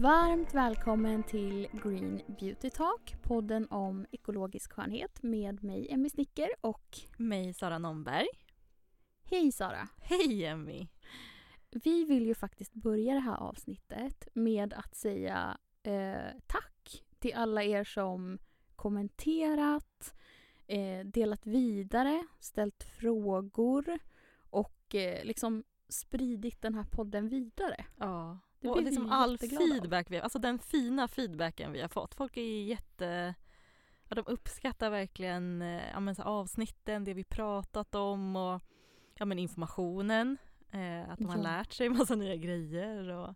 [0.00, 6.98] Varmt välkommen till Green Beauty Talk, podden om ekologisk skönhet med mig Emmy Snicker och
[7.16, 8.26] Mig Sara Nomberg.
[9.24, 9.88] hej Sara!
[9.96, 10.88] Hej Emmy!
[11.70, 17.62] Vi vill ju faktiskt börja det här avsnittet med att säga eh, tack till alla
[17.62, 18.38] er som
[18.76, 20.14] kommenterat,
[20.66, 23.98] eh, delat vidare, ställt frågor
[24.50, 27.84] och eh, liksom spridit den här podden vidare.
[27.98, 28.38] Ja.
[28.60, 32.14] Det och blir liksom all feedback vi har, alltså den fina feedbacken vi har fått.
[32.14, 33.34] Folk är jätte,
[34.08, 38.62] ja, de uppskattar verkligen eh, ja, men så avsnitten, det vi pratat om och
[39.14, 40.36] ja, men informationen.
[40.70, 41.42] Eh, att de har Ja.
[41.42, 43.34] lärt sig massa nya grejer och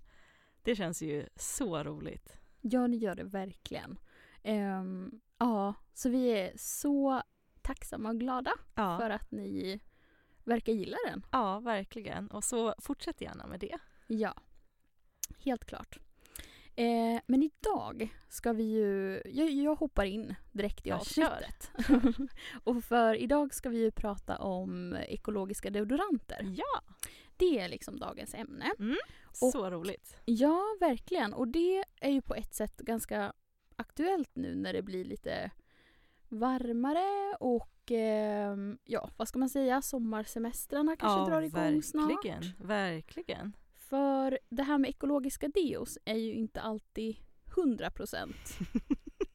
[0.63, 2.39] det känns ju så roligt.
[2.61, 3.99] Ja, det gör det verkligen.
[4.43, 7.23] Ehm, ja, så vi är så
[7.63, 9.81] tacksamma och glada Ja, för att ni
[10.45, 11.27] verkar gilla den.
[11.33, 12.29] ja verkligen.
[12.31, 13.79] Och så fortsätt gärna med det.
[14.07, 14.35] Ja,
[15.45, 15.99] helt klart.
[16.77, 19.23] Eh, men idag ska vi ju...
[19.25, 21.71] Jag, jag hoppar in direkt i Ja, avsnittet.
[22.65, 26.55] och för idag ska vi ju prata om ekologiska deodoranter.
[26.57, 26.83] Ja,
[27.37, 28.73] Det är liksom dagens ämne.
[29.43, 30.17] Och- så roligt.
[30.25, 31.35] Ja, verkligen.
[31.35, 33.33] Och det är ju på ett sätt ganska
[33.77, 35.51] aktuellt nu när det blir lite
[36.29, 42.11] varmare och ehm, ja, vad ska man säga, sommarsemestrarna kanske ja, drar igång snart.
[42.11, 43.53] verkligen, verkligen.
[43.95, 47.17] För det här med ekologiska deos är ju inte alltid
[47.57, 48.33] 100%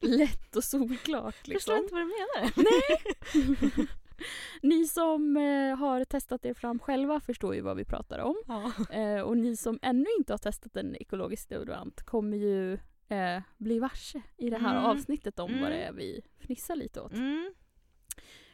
[0.00, 1.34] lätt och solklart.
[1.34, 1.76] Förstår Liksom.
[1.76, 3.88] inte vad du menar.
[4.62, 8.36] ni som eh, har testat er fram själva förstår ju vad vi pratar om.
[8.46, 8.72] Ja.
[8.96, 12.72] Eh, och ni som ännu inte har testat en ekologisk deodorant kommer ju
[13.08, 14.84] eh, bli varse i det här Mm.
[14.84, 15.88] avsnittet om vad det Mm.
[15.94, 17.12] är vi fnissar lite åt.
[17.12, 17.54] Mm.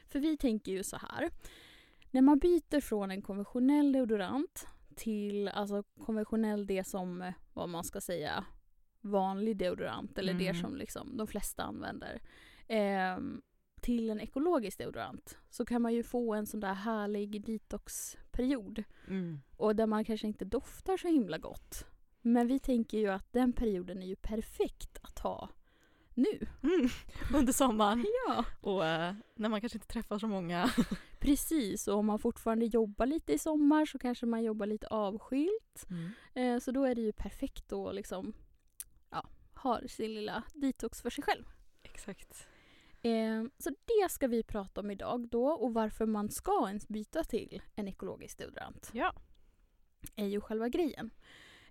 [0.09, 1.31] För vi tänker ju så här.
[2.11, 7.85] När man byter från en konventionell deodorant till alltså konventionell det som, eh, vad man
[7.85, 8.45] ska säga,
[9.01, 10.63] vanlig deodorant eller det Mm.
[10.63, 12.21] som liksom de flesta använder.
[12.69, 13.43] ehm,
[13.81, 18.85] till en ekologisk deodorant så kan man ju få en sån där härlig detoxperiod.
[19.09, 19.41] Mm.
[19.57, 21.87] Och där man kanske inte doftar så himla gott.
[22.23, 25.49] Men vi tänker ju att den perioden är ju perfekt att ha
[26.15, 26.47] nu.
[26.67, 26.89] Mm.
[27.35, 28.05] Under sommaren.
[28.29, 28.45] Ja.
[28.61, 30.71] Och eh, när man kanske inte träffar så många.
[31.21, 35.87] Precis, och om man fortfarande jobbar lite i sommar så kanske man jobbar lite avskilt.
[36.35, 38.33] Eh, så då är det ju perfekt att liksom,
[39.11, 41.45] ja, ha sin lilla detox för sig själv.
[41.83, 42.47] Exakt.
[43.03, 47.25] Eh, så det ska vi prata om idag då och varför man ska ens byta
[47.25, 48.91] till en ekologisk deodorant.
[48.93, 49.15] Ja.
[50.17, 51.11] är ju själva grejen.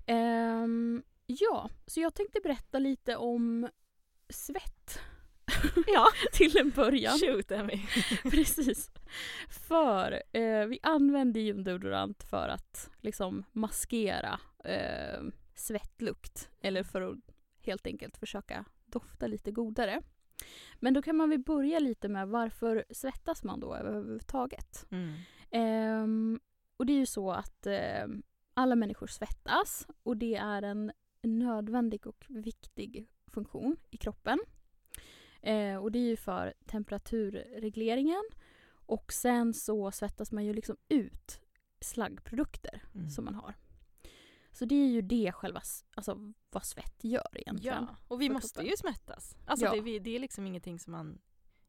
[0.06, 3.70] Ehm, ja, så jag tänkte berätta lite om
[4.36, 5.00] svett
[5.88, 6.08] Ja.
[6.34, 7.18] till en början.
[7.20, 7.82] Shoot Emmy.
[8.24, 8.92] Precis.
[9.50, 15.22] För eh, vi använder ju en deodorant för att liksom maskera eh,
[15.56, 17.20] svettlukt eller för att
[17.62, 20.02] helt enkelt försöka dofta lite godare.
[20.80, 24.86] Men då kan man väl börja lite med varför svettas man då överhuvudtaget?
[24.92, 25.14] Mm.
[25.52, 26.40] Ehm,
[26.78, 28.24] och det är ju så att ehm,
[28.54, 30.92] alla människor svettas och det är en
[31.22, 34.40] nödvändig och viktig funktion i kroppen.
[35.42, 38.24] Eh, och det är ju för temperaturregleringen
[38.86, 41.42] och sen så svettas man ju liksom ut
[41.82, 43.10] slaggprodukter Mm.
[43.10, 43.54] som man har.
[44.52, 45.62] Så det är ju det själva,
[45.96, 47.88] alltså vad svett gör egentligen.
[47.90, 48.70] Ja, och vi måste kroppen.
[48.72, 49.38] ju smättas.
[49.46, 49.82] Alltså Ja.
[49.82, 51.20] det, det är liksom ingenting som man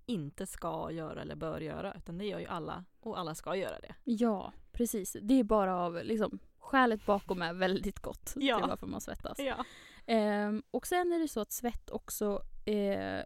[0.07, 3.81] inte ska göra eller bör göra utan det gör ju alla och alla ska göra
[3.81, 3.95] det.
[4.05, 5.17] Ja, precis.
[5.23, 8.59] Det är bara av liksom, skälet bakom är väldigt gott Ja.
[8.59, 9.39] till varför man svettas.
[9.39, 9.65] Ja.
[10.07, 13.21] Ehm, och sen är det så att svett också eh,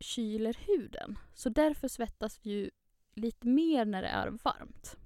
[0.00, 1.18] kyler huden.
[1.34, 2.70] Så därför svettas vi ju
[3.14, 4.96] lite mer när det är varmt.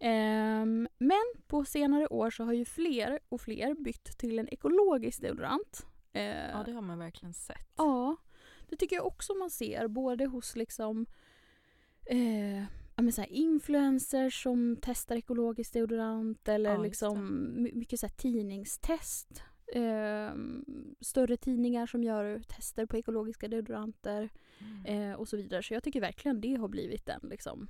[0.00, 5.22] Ehm, men på senare år så har ju fler och fler bytt till en ekologisk
[5.22, 5.86] deodorant.
[6.12, 7.68] Eh, ja, det har man verkligen sett.
[7.76, 8.16] Ja,
[8.68, 11.06] det tycker jag också man ser både hos liksom
[12.06, 12.64] eh,
[13.02, 18.14] men så här influencers som testar ekologisk deodorant eller Ja, liksom my- mycket så här
[18.14, 19.42] tidningstest.
[19.74, 20.30] Eh,
[21.00, 24.84] större tidningar som gör tester på ekologiska deodoranter Mm.
[25.10, 25.62] eh, och så vidare.
[25.62, 27.68] Så jag tycker verkligen det har blivit en liksom,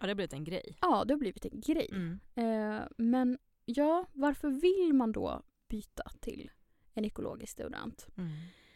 [0.00, 0.76] Ja, det har blivit en grej.
[0.80, 1.88] ja det har blivit en grej.
[1.92, 2.20] Mm.
[2.34, 6.50] Eh, men ja, varför vill man då byta till
[6.94, 8.06] en ekologisk deodorant?
[8.16, 8.30] Mm.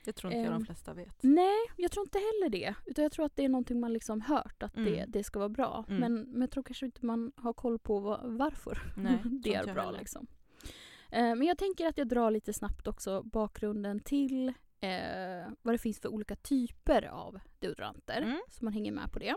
[0.09, 1.23] Det tror inte jag Ehm, de flesta vet.
[1.23, 2.75] Nej, jag tror inte heller det.
[2.87, 5.11] Utan jag tror att det är någonting man liksom hört att det, Mm.
[5.11, 5.85] det ska vara bra.
[5.89, 6.01] Mm.
[6.01, 9.67] Men, men jag tror kanske inte man har koll på vad, varför Nej, det är
[9.67, 9.85] jag bra.
[9.85, 9.99] heller.
[9.99, 10.27] Liksom.
[11.11, 14.49] Eh, men jag tänker att jag drar lite snabbt också bakgrunden till
[14.81, 18.23] eh, vad det finns för olika typer av deodoranter.
[18.23, 18.39] Mm.
[18.49, 19.35] Så man hänger med på det.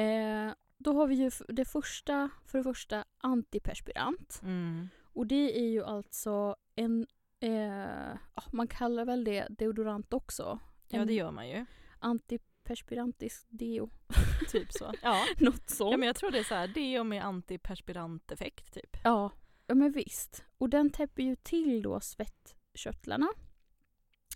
[0.00, 4.40] Eh, då har vi ju det första, för det första antiperspirant.
[4.42, 4.88] Mm.
[5.12, 7.06] Och det är ju alltså en,
[7.40, 10.58] eh, ja, man kallar väl det deodorant också.
[10.88, 11.66] Ja En det gör man ju.
[11.98, 13.90] Antiperspirantisk deo.
[14.48, 14.92] Typ så.
[15.02, 15.24] Ja.
[15.38, 15.90] Något sånt.
[15.90, 18.96] ja men jag tror det är så här, deo med antiperspiranteffekt typ.
[19.04, 19.32] Ja,
[19.66, 20.44] ja men visst.
[20.58, 23.28] Och den täpper ju till då svettkörtlarna.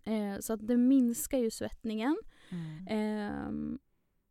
[0.04, 2.16] Eh, så att den minskar ju svettningen.
[2.50, 2.86] Mm.
[2.86, 3.78] Eh,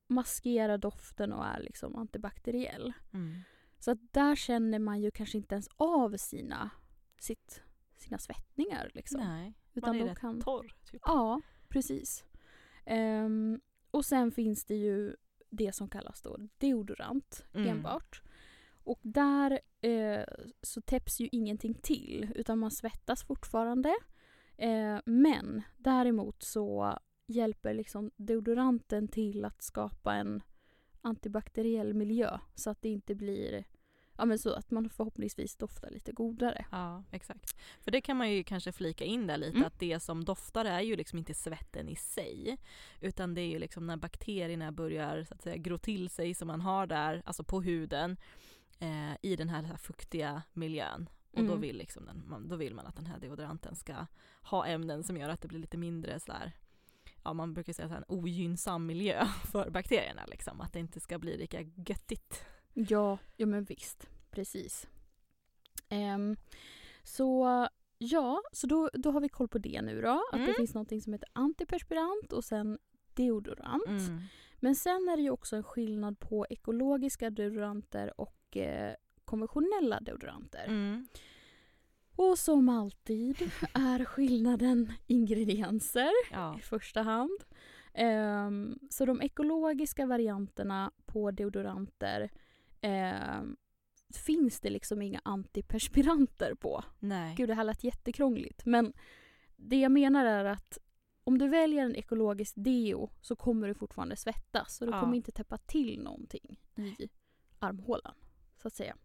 [0.08, 2.94] maskerar doften och är liksom antibakteriell.
[3.14, 3.36] Mm.
[3.80, 6.70] Så att där känner man ju kanske inte ens av sina,
[7.20, 7.62] sitt,
[8.04, 8.92] sina svettningar.
[8.94, 9.22] Liksom.
[9.22, 10.42] Nej, Utan man är rätt kan...
[10.42, 10.76] torr.
[10.92, 11.02] Typ.
[11.06, 12.26] Ja, precis.
[12.86, 13.62] Ehm,
[13.92, 15.16] och sen finns det ju
[15.50, 17.68] det som kallas då deodorant Mm.
[17.68, 18.22] enbart.
[18.86, 20.24] Och där eh,
[20.62, 23.96] så täpps ju ingenting till utan man svettas fortfarande.
[24.58, 26.98] Eh, men däremot så
[27.28, 30.42] hjälper liksom deodoranten till att skapa en
[31.02, 33.66] antibakteriell miljö så att det inte blir
[34.24, 36.66] Ja men så att man förhoppningsvis doftar lite godare.
[36.72, 37.56] Ja, exakt.
[37.82, 39.68] För det kan man ju kanske flika in där lite Mm.
[39.68, 42.58] att det som doftar är ju liksom inte svetten i sig
[43.02, 46.48] utan det är ju liksom när bakterierna börjar så att säga gro till sig som
[46.48, 48.18] man har där, alltså på huden
[48.80, 51.10] eh, i den här, här fuktiga miljön.
[51.32, 51.62] Och då, Mm.
[51.62, 54.06] vill liksom den, man, då vill man att den här deodoranten ska
[54.42, 56.52] ha ämnen som gör att det blir lite mindre så här,
[57.24, 60.62] ja man brukar säga så här, en ogynnsam miljö för bakterierna liksom.
[60.62, 62.46] Att det inte ska bli lika göttigt.
[62.74, 64.10] Ja, ja men visst.
[64.32, 64.88] Precis.
[65.90, 66.36] Ehm,
[67.04, 67.68] så
[67.98, 70.24] ja, så då, då har vi koll på det nu då.
[70.32, 70.48] Att Mm.
[70.48, 72.80] det finns någonting som heter antiperspirant och sen
[73.14, 73.88] deodorant.
[73.88, 74.22] Mm.
[74.60, 80.66] Men sen är det ju också en skillnad på ekologiska deodoranter och eh, konventionella deodoranter.
[80.68, 81.08] Mm.
[82.16, 83.38] Och som alltid
[83.74, 86.56] är skillnaden ingredienser Ja.
[86.60, 87.44] i första hand.
[87.94, 92.30] Ehm, så de ekologiska varianterna på deodoranter
[92.84, 93.58] ehm,
[94.16, 96.84] finns det liksom inga antiperspiranter på.
[97.00, 97.36] Nej.
[97.36, 98.66] Gud, det här lät jättekrångligt.
[98.66, 98.94] Men
[99.56, 100.78] det jag menar är att
[101.24, 104.76] om du väljer en ekologisk deo så kommer du fortfarande svettas.
[104.76, 105.00] Så du Ja.
[105.00, 106.60] kommer inte täppa till någonting
[107.00, 107.10] i
[107.60, 108.16] armhålan,
[108.58, 108.96] så att säga.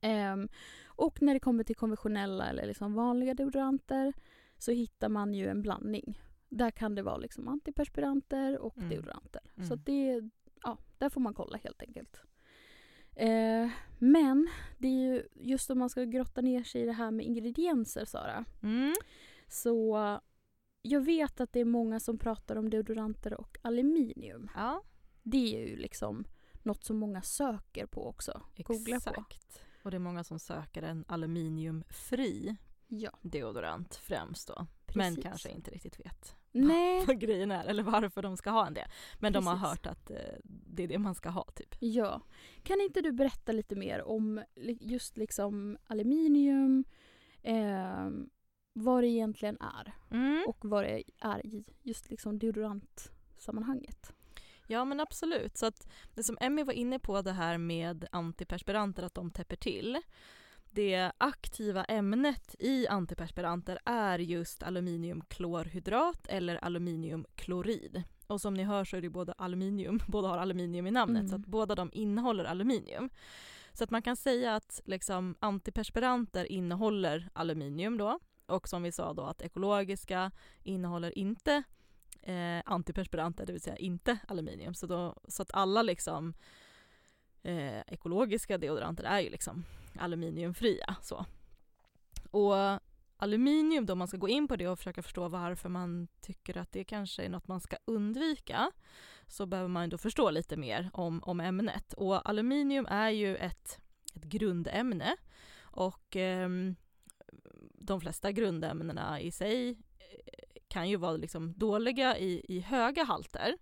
[0.00, 0.48] Ehm,
[0.84, 4.12] och när det kommer till konventionella eller liksom vanliga deodoranter
[4.58, 6.20] så hittar man ju en blandning.
[6.48, 8.88] Där kan det vara liksom antiperspiranter och Mm.
[8.90, 9.40] deodoranter.
[9.56, 9.72] Så Mm.
[9.72, 10.30] att det,
[10.62, 12.22] ja, där får man kolla helt enkelt.
[13.16, 13.68] Eh,
[13.98, 14.48] men
[14.78, 18.04] det är ju just om man ska grotta ner sig i det här med ingredienser
[18.04, 18.44] Sara.
[18.62, 18.94] Mm.
[19.48, 19.98] Så
[20.82, 24.50] jag vet att det är många som pratar om deodoranter och aluminium.
[24.54, 24.82] Ja,
[25.22, 26.24] Det är ju liksom
[26.62, 28.42] något som många söker på också.
[28.56, 29.10] Googla på.
[29.10, 29.62] exakt.
[29.82, 32.56] Och det är många som söker en aluminiumfri
[32.88, 34.66] Ja, deodorant främst då.
[34.86, 34.96] precis.
[34.96, 38.74] Men kanske inte riktigt vet Nej, vad grejen är eller varför de ska ha en
[38.74, 38.86] det.
[39.18, 39.68] Men de har Precis.
[39.68, 41.74] hört att eh, det är det man ska ha typ.
[41.80, 42.20] ja.
[42.62, 44.42] Kan inte du berätta lite mer om
[44.80, 46.84] just liksom aluminium,
[47.42, 48.08] eh,
[48.72, 50.44] vad det egentligen är Mm.
[50.48, 54.12] och vad det är i just liksom deodorantsammanhanget?
[54.66, 55.56] Ja men absolut.
[55.56, 59.56] Så att det som Emmy var inne på det här med antiperspiranter, att de täpper
[59.56, 59.98] till.
[60.72, 68.02] Det aktiva ämnet i antiperspiranter är just aluminiumklorhydrat eller aluminiumklorid.
[68.26, 71.28] Och som ni hör så är det både aluminium, båda har aluminium i namnet Mm.
[71.28, 73.10] så att båda de innehåller aluminium.
[73.72, 79.12] Så att man kan säga att liksom, antiperspiranter innehåller aluminium då och som vi sa
[79.12, 80.30] då att ekologiska
[80.62, 81.62] innehåller inte
[82.22, 84.74] eh, antiperspiranter, det vill säga inte aluminium.
[84.74, 86.34] Så, då, så att alla liksom
[87.42, 89.64] eh, ekologiska deodoranter är ju liksom
[89.98, 90.96] aluminiumfria.
[91.02, 91.26] Så.
[92.30, 92.80] Och
[93.16, 96.58] aluminium då, om man ska gå in på det och försöka förstå varför man tycker
[96.58, 98.70] att det kanske är något man ska undvika,
[99.26, 101.92] så behöver man då förstå lite mer om, om ämnet.
[101.92, 103.80] Och aluminium är ju ett,
[104.14, 105.16] ett grundämne
[105.60, 106.48] och eh,
[107.74, 109.76] de flesta grundämnena i sig eh,
[110.68, 113.56] kan ju vara liksom dåliga i, i höga halter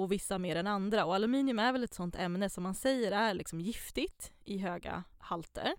[0.00, 1.04] och vissa mer än andra.
[1.04, 5.04] Och aluminium är väl ett sånt ämne som man säger är liksom giftigt i höga
[5.18, 5.74] halter.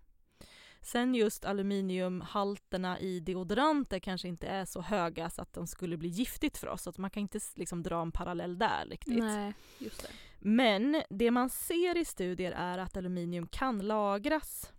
[0.81, 6.09] Sen just aluminiumhalterna i deodoranter kanske inte är så höga så att de skulle bli
[6.09, 6.81] giftigt för oss.
[6.81, 9.23] Så att man kan inte liksom dra en parallell där riktigt.
[9.23, 10.09] Nej, just det.
[10.39, 14.71] Men det man ser i studier är att aluminium kan lagras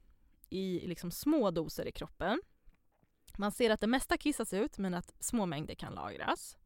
[0.51, 2.41] i liksom små doser i kroppen.
[3.37, 6.57] Man ser att det mesta kissas ut men att små mängder kan lagras.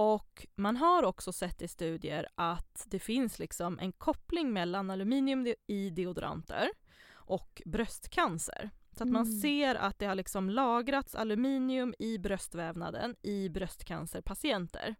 [0.00, 5.54] Och man har också sett i studier att det finns liksom en koppling mellan aluminium
[5.66, 6.68] i deodoranter
[7.12, 8.70] och bröstcancer.
[8.92, 9.40] Så att man Mm.
[9.40, 14.94] ser att det har liksom lagrats aluminium i bröstvävnaden i bröstcancerpatienter.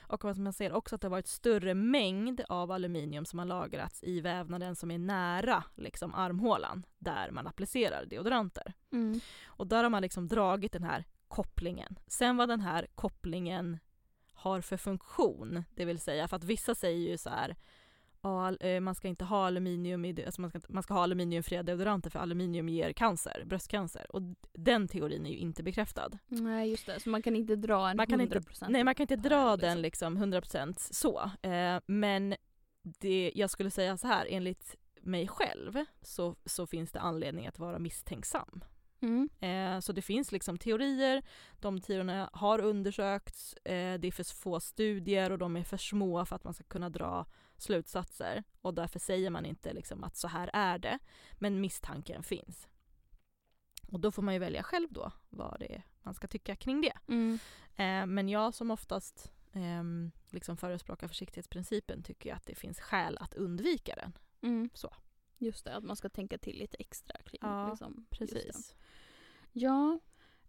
[0.00, 4.02] Och man ser också att det har varit större mängd av aluminium som har lagrats
[4.04, 8.72] i vävnaden som är nära liksom, armhålan där man applicerar deodoranter.
[8.92, 9.20] Mm.
[9.46, 11.98] Och där har man liksom dragit den här kopplingen.
[12.06, 13.78] Sen vad den här kopplingen
[14.40, 17.56] har för funktion, det vill säga för att vissa säger ju så här
[18.60, 22.10] eh, man ska inte ha aluminium i, alltså man, ska, man ska ha aluminiumfria deodoranter
[22.10, 24.06] för aluminium ger cancer, bröstcancer.
[24.16, 26.10] Och den teorin är ju inte bekräftad.
[26.26, 28.94] Nej just det, så man kan inte dra en Man kan 100% inte, nej man
[28.94, 31.30] kan inte dra det, den liksom 100% så.
[31.42, 32.34] Eh, men
[32.82, 37.58] det, jag skulle säga så här, enligt mig själv så, så finns det anledning att
[37.58, 38.64] vara misstänksam.
[39.00, 39.28] Mm.
[39.40, 41.22] Eh, så det finns liksom teorier,
[41.60, 46.24] de teorierna har undersökts, eh, det är för få studier och de är för små
[46.24, 47.26] för att man ska kunna dra
[47.56, 50.98] slutsatser och därför säger man inte liksom att så här är det.
[51.32, 52.68] Men misstanken finns.
[53.92, 56.80] Och då får man ju välja själv då vad det är man ska tycka kring
[56.80, 56.92] det.
[57.08, 57.38] Mm.
[57.76, 59.82] Eh, men jag som oftast eh,
[60.30, 64.12] liksom förespråkar försiktighetsprincipen tycker att det finns skäl att undvika den.
[64.42, 64.70] Mm.
[64.74, 64.94] Så.
[65.40, 68.06] Just det, att man ska tänka till lite extra kring Ja, liksom.
[68.10, 68.74] Precis.
[69.52, 69.98] Ja.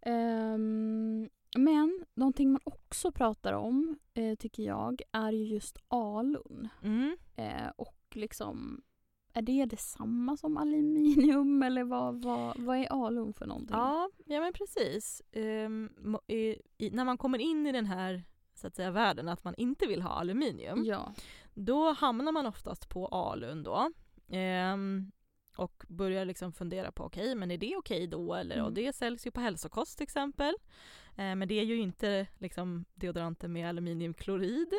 [0.02, 6.70] ehm, men någonting man också pratar om, eh, tycker jag, är ju just alun.
[6.84, 7.18] Mm.
[7.36, 8.82] Eh, och liksom,
[9.34, 13.76] är det detsamma som aluminium eller vad, vad, vad är alun för någonting?
[13.78, 15.22] Ja, ja men precis.
[15.32, 19.44] Mo- i, i, när man kommer in i den här så att säga, världen att
[19.44, 21.14] man inte vill ha aluminium, Ja.
[21.54, 23.92] då hamnar man oftast på alun då.
[24.32, 25.12] Ehm,
[25.58, 28.34] och börjar liksom fundera på, okej, men är det okej då?
[28.36, 28.66] Eller, Mm.
[28.66, 30.54] Och det säljs ju på hälsokost till exempel.
[31.18, 34.74] Ehm, men det är ju inte liksom, deodoranter med aluminiumklorid.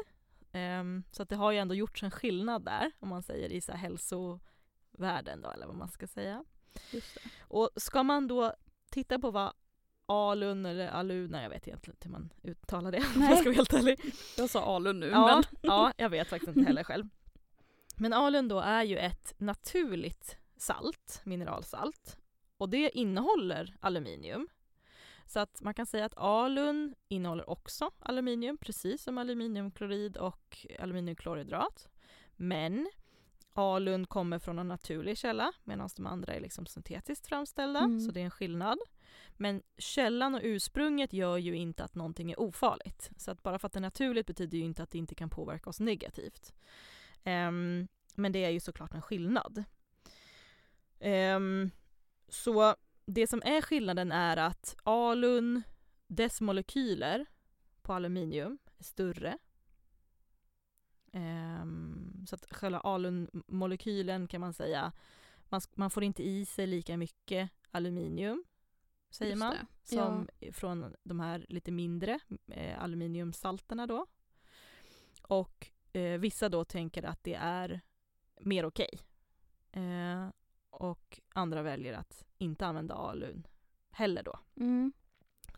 [0.52, 3.60] Ehm, så att det har ju ändå gjorts en skillnad där, om man säger i
[3.60, 6.44] så här hälsovärlden då, eller vad man ska säga.
[7.40, 8.54] Och ska man då
[8.90, 9.52] titta på vad
[10.06, 13.28] alun eller alun, nej jag vet egentligen inte hur man uttalar det Nej.
[13.30, 14.00] jag ska vara helt ärlig.
[14.36, 15.60] Jag sa alun nu Ja, men...
[15.62, 17.08] ja, jag vet faktiskt inte heller själv.
[17.96, 22.16] Men alun då är ju ett naturligt salt, mineralsalt.
[22.56, 24.48] Och det innehåller aluminium.
[25.26, 31.88] Så att man kan säga att alun innehåller också aluminium, precis som aluminiumklorid och aluminiumklorhydrat.
[32.36, 32.90] Men
[33.52, 38.00] alun kommer från en naturlig källa medan de andra är liksom syntetiskt framställda, Mm.
[38.00, 38.78] så det är en skillnad.
[39.36, 43.10] Men källan och ursprunget gör ju inte att någonting är ofarligt.
[43.16, 45.30] Så att bara för att det är naturligt betyder ju inte att det inte kan
[45.30, 46.54] påverka oss negativt.
[47.24, 49.64] Ehm, men det är ju såklart en skillnad.
[50.98, 51.70] Ehm,
[52.28, 52.76] så
[53.06, 55.62] det som är skillnaden är att alun,
[56.06, 57.26] dess molekyler
[57.82, 59.38] på aluminium är större.
[61.12, 64.92] Ehm, så att själva alunmolekylen kan man säga,
[65.48, 68.44] man, man får inte i sig lika mycket aluminium,
[69.10, 74.06] säger man, som från de här lite mindre eh, aluminiumsalterna då.
[75.22, 77.80] Och eh, vissa då tänker att det är
[78.40, 78.98] mer okej.
[79.72, 80.28] Eh,
[80.70, 83.46] och andra väljer att inte använda alun
[83.90, 84.38] heller då.
[84.56, 84.92] Mm.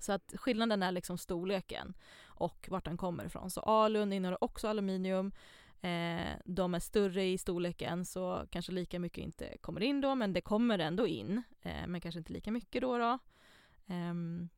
[0.00, 3.50] Så att skillnaden är liksom storleken och vart den kommer ifrån.
[3.50, 5.32] Så alun innehåller också aluminium.
[5.80, 10.32] Eh, de är större i storleken så kanske lika mycket inte kommer in då men
[10.32, 11.42] det kommer ändå in.
[11.62, 12.98] Eh, men kanske inte lika mycket då.
[12.98, 13.18] då.
[13.86, 14.48] Ehm,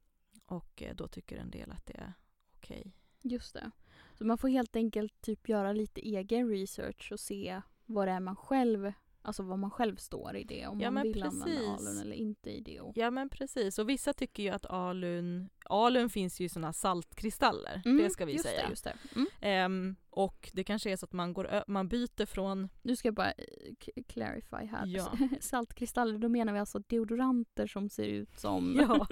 [0.47, 2.13] och eh, då tycker en del att det är
[2.57, 2.93] okej.
[3.23, 3.71] Just det.
[4.19, 8.21] Så man får helt enkelt typ göra lite egen research och se vad det är
[8.21, 8.93] man själv,
[9.27, 10.67] alltså vad man själv står i det.
[10.67, 11.69] Om Ja, man vill använda precis.
[11.89, 12.81] alun eller inte i det.
[12.95, 17.83] Ja men precis och vissa tycker ju att alun, alun finns ju i sådana saltkristaller,
[17.85, 18.63] Mm, det ska vi säga.
[18.65, 18.93] Det, just det.
[19.17, 19.27] Mm.
[19.41, 23.15] Ehm, och det kanske är så att man, går, man byter från Nu ska jag
[23.15, 24.87] bara eh, clarify här.
[24.87, 25.13] Ja.
[25.41, 28.77] Saltkristaller, då menar vi alltså deodoranter som ser ut som...
[28.89, 29.07] Ja,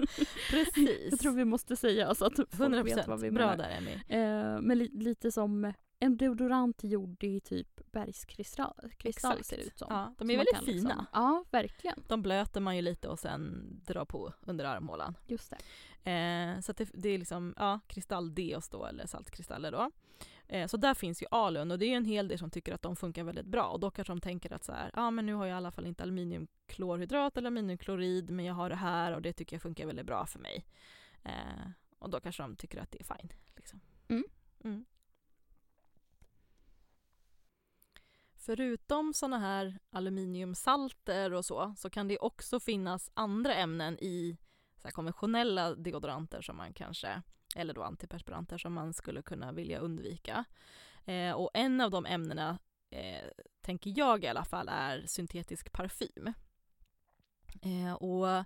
[0.51, 1.07] precis.
[1.11, 3.57] jag tror vi måste säga så att folk 100 vet vad vi Bra menar.
[3.57, 3.91] där Emmy.
[3.91, 9.77] Eh, men li- lite som en deodorant gjord i typ bergskristall kristall ser det ut
[9.77, 9.87] som.
[9.89, 10.89] Ja, de är väldigt kan fina.
[10.89, 12.03] Liksom, ja, verkligen.
[12.07, 15.17] De blöter man ju lite och sen drar på under armhålan.
[15.27, 15.57] Just det.
[16.11, 19.91] Eh, så det, det är liksom ja, kristalldeos då eller saltkristaller då.
[20.47, 22.81] Eh, så där finns ju alun och det är en hel del som tycker att
[22.81, 25.33] de funkar väldigt bra och då kanske de tänker att så här, ja men nu
[25.33, 29.21] har jag i alla fall inte aluminiumklorhydrat eller aluminiumklorid men jag har det här och
[29.21, 30.65] det tycker jag funkar väldigt bra för mig.
[31.23, 33.29] Eh, och då kanske de tycker att det är fine.
[33.55, 33.79] Liksom.
[34.07, 34.23] Mm.
[34.63, 34.85] Mm.
[38.45, 44.37] Förutom sådana här aluminiumsalter och så, så kan det också finnas andra ämnen i
[44.77, 47.21] så här konventionella deodoranter som man kanske,
[47.55, 50.45] eller då antiperspiranter som man skulle kunna vilja undvika.
[51.05, 52.59] Eh, och en av de ämnena,
[52.89, 53.29] eh,
[53.61, 56.33] tänker jag i alla fall, är syntetisk parfym.
[57.61, 58.45] Eh, och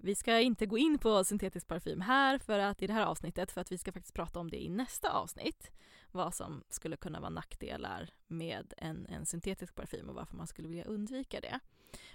[0.00, 3.52] vi ska inte gå in på syntetisk parfym här för att i det här avsnittet
[3.52, 5.70] för att vi ska faktiskt prata om det i nästa avsnitt.
[6.10, 10.68] Vad som skulle kunna vara nackdelar med en, en syntetisk parfym och varför man skulle
[10.68, 11.60] vilja undvika det.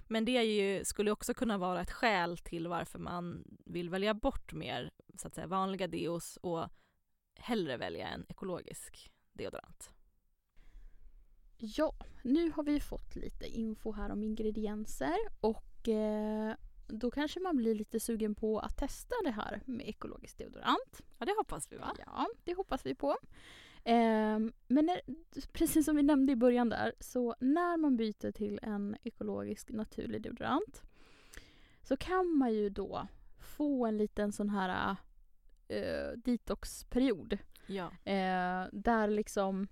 [0.08, 4.52] Men det ju, skulle också kunna vara ett skäl till varför man vill välja bort
[4.52, 6.68] mer så att säga, vanliga deos och
[7.34, 9.90] hellre välja en ekologisk deodorant.
[11.56, 16.54] Ja, nu har vi fått lite info här om ingredienser och eh,
[16.86, 21.02] då kanske man blir lite sugen på att testa det här med ekologisk deodorant.
[21.18, 21.96] Ja, det hoppas vi va?
[22.06, 23.16] Ja, det hoppas vi på.
[23.84, 24.38] Eh,
[24.68, 25.00] men när,
[25.52, 30.22] precis som vi nämnde i början där, så när man byter till en ekologisk naturlig
[30.22, 30.82] deodorant
[31.82, 33.06] så kan man ju då
[33.38, 34.96] få en liten sån här
[35.70, 37.38] uh, detoxperiod.
[37.66, 37.84] Ja.
[38.04, 39.68] Eh, där liksom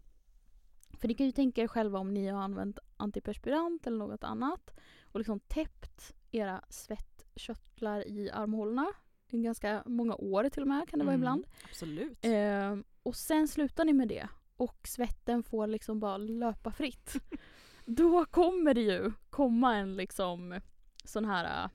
[1.03, 4.81] för ni kan ju tänka er själva om ni har använt antiperspirant eller något annat
[5.03, 8.87] och liksom täppt era svettkörtlar i armhålorna
[9.31, 11.47] i ganska många år till och med kan det vara Mm, ibland.
[11.65, 12.25] Absolut.
[12.25, 17.13] Eh, och sen slutar ni med det och svetten får liksom bara löpa fritt.
[17.87, 20.61] Då kommer det ju komma en liksom
[21.05, 21.71] sån här,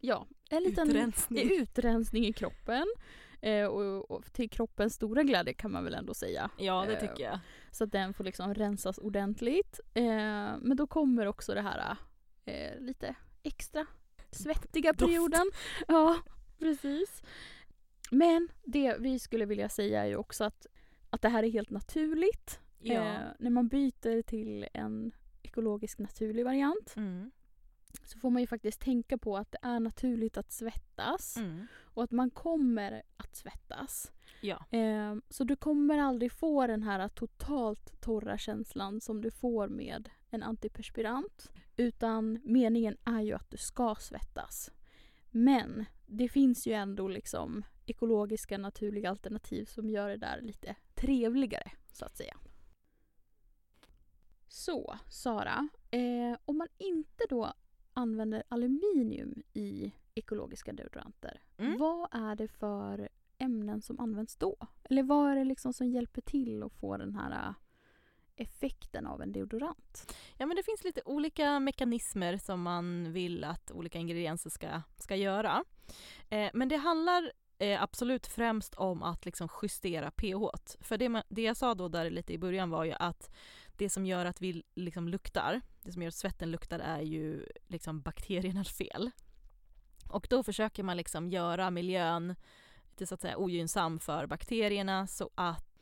[0.00, 1.50] ja, en liten Utrensning.
[1.60, 2.84] utrensning i kroppen.
[3.40, 6.50] Eh, och, och till kroppens stora glädje kan man väl ändå säga.
[6.58, 7.38] Ja, det Eh, tycker jag.
[7.70, 9.80] Så att den får liksom rensas ordentligt.
[9.94, 10.04] Eh,
[10.60, 11.96] men då kommer också det här
[12.44, 13.86] eh, lite extra
[14.30, 14.98] svettiga Doft.
[15.00, 15.50] perioden.
[15.88, 16.18] Ja,
[16.58, 17.22] precis.
[18.10, 20.66] Men det vi skulle vilja säga är ju också att,
[21.10, 22.60] att det här är helt naturligt.
[22.78, 22.94] Ja.
[22.94, 27.30] Eh, när man byter till en ekologisk naturlig variant Mm.
[28.04, 31.66] så får man ju faktiskt tänka på att det är naturligt att svettas Mm.
[31.84, 34.12] och att man kommer att svettas.
[34.40, 34.64] Ja.
[34.70, 40.08] Eh, så du kommer aldrig få den här totalt torra känslan som du får med
[40.34, 41.50] en antiperspirant.
[41.76, 44.70] Utan meningen är ju att du ska svettas.
[45.30, 51.72] Men det finns ju ändå liksom ekologiska naturliga alternativ som gör det där lite trevligare
[51.92, 52.36] så att säga.
[54.48, 57.52] Så Sara, eh, om man inte då
[57.92, 61.78] använder aluminium i ekologiska deodoranter, Mm.
[61.78, 64.56] vad är det för ämnen som används då?
[64.84, 67.54] Eller vad är det liksom som hjälper till att få den här
[68.36, 70.14] effekten av en deodorant?
[70.38, 75.16] Ja men det finns lite olika mekanismer som man vill att olika ingredienser ska, ska
[75.16, 75.64] göra.
[76.28, 80.74] Eh, men det handlar eh, absolut främst om att liksom justera pH.
[80.80, 83.30] För det, det jag sa då där lite i början var ju att
[83.76, 87.46] det som gör att vi liksom luktar, det som gör att svetten luktar är ju
[87.66, 89.10] liksom bakteriernas fel.
[90.10, 92.34] Och då försöker man liksom göra miljön
[92.90, 95.73] lite så att säga ogynnsam för bakterierna så att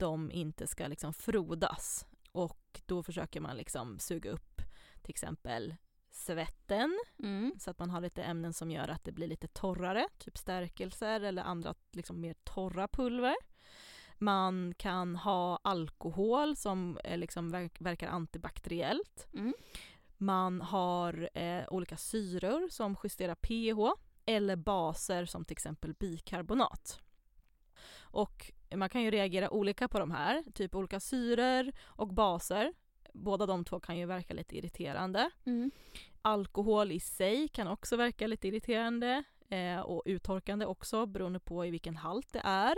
[0.00, 4.62] de inte ska liksom frodas och då försöker man liksom suga upp
[5.02, 5.74] till exempel
[6.10, 6.98] svetten
[7.58, 11.20] så att man har lite ämnen som gör att det blir lite torrare, typ stärkelser
[11.20, 13.36] eller andra liksom mer torra pulver.
[14.18, 19.28] Man kan ha alkohol som liksom verk, verkar antibakteriellt.
[19.32, 19.54] Mm.
[20.16, 27.00] Man har eh, olika syror som justerar pH eller baser som till exempel bikarbonat.
[28.00, 32.72] Och man kan ju reagera olika på de här, typ olika syror och baser.
[33.14, 35.30] Båda de två kan ju verka lite irriterande.
[35.44, 35.70] Mm.
[36.22, 41.70] Alkohol i sig kan också verka lite irriterande eh, och uttorkande också beroende på i
[41.70, 42.76] vilken halt det är.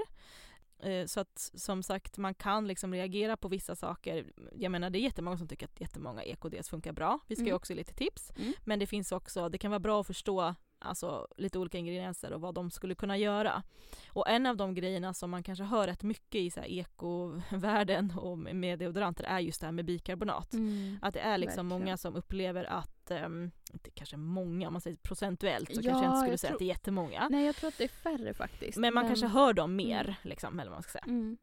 [0.82, 4.32] Eh, så att som sagt man kan liksom reagera på vissa saker.
[4.54, 7.18] Jag menar det är jättemånga som tycker att jättemånga EKDs funkar bra.
[7.26, 7.56] Vi ska ju Mm.
[7.56, 8.30] också ge lite tips.
[8.36, 8.52] Mm.
[8.64, 12.40] Men det finns också, det kan vara bra att förstå alltså, lite olika ingredienser och
[12.40, 13.62] vad de skulle kunna göra.
[14.08, 18.12] Och en av de grejerna som man kanske hör rätt mycket i så här ekovärlden
[18.16, 20.52] och med deodoranter är just det här med bikarbonat.
[20.52, 20.98] Mm.
[21.02, 21.82] Att det är liksom Verkligen.
[21.84, 26.04] många som upplever att, um, inte kanske många, om man säger procentuellt så Ja, kanske
[26.04, 27.28] jag inte skulle jag säga tror- att det är jättemånga.
[27.30, 28.78] Nej jag tror att det är färre faktiskt.
[28.78, 31.04] Men man kanske hör dem mer, liksom, eller vad man ska säga.
[31.06, 31.36] Mm.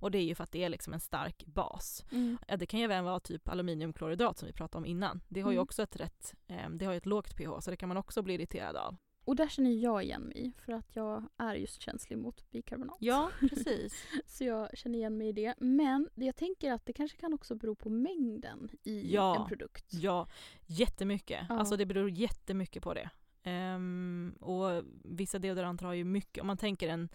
[0.00, 2.04] Och det är ju för att det är liksom en stark bas.
[2.12, 2.38] Mm.
[2.58, 5.20] Det kan ju även vara typ aluminiumkloridrat som vi pratade om innan.
[5.28, 5.62] Det har ju Mm.
[5.62, 8.34] också ett rätt, eh, det har ett lågt pH så det kan man också bli
[8.34, 8.96] irriterad av.
[9.24, 12.96] Och där känner jag igen mig för att jag är just känslig mot bikarbonat.
[13.00, 14.04] Ja, precis.
[14.26, 15.54] Så jag känner igen mig i det.
[15.58, 19.40] Men jag tänker att det kanske kan också bero på mängden i Ja.
[19.42, 19.84] en produkt.
[19.92, 20.28] Ja,
[20.66, 21.46] jättemycket.
[21.48, 21.58] Ja.
[21.58, 23.10] Alltså det beror jättemycket på det.
[23.42, 27.08] Ehm, och vissa deodoranter har ju mycket, om man tänker en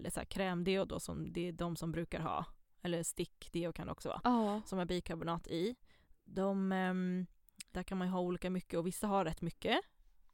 [0.00, 2.46] eller så här, krämdeo då som det är de som brukar ha,
[2.82, 4.62] eller stickdeo kan det också vara, Ja.
[4.66, 5.76] som har bikarbonat i.
[6.24, 7.26] De, ehm,
[7.72, 9.80] där kan man ju ha olika mycket och vissa har rätt mycket.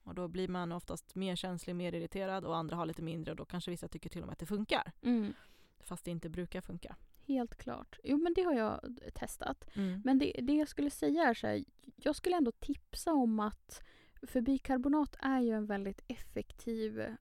[0.03, 3.37] Och då blir man oftast mer känslig, mer irriterad och andra har lite mindre och
[3.37, 4.93] då kanske vissa tycker till och med att det funkar.
[5.03, 5.33] Mm.
[5.81, 6.97] Fast det inte brukar funka.
[7.27, 7.99] Helt klart.
[8.05, 9.65] Jo men det har jag testat.
[9.75, 10.03] Mm.
[10.05, 11.65] Men det, det jag skulle säga är så här,
[11.97, 13.83] jag skulle ändå tipsa om att
[14.23, 17.17] för bikarbonat är ju en väldigt effektiv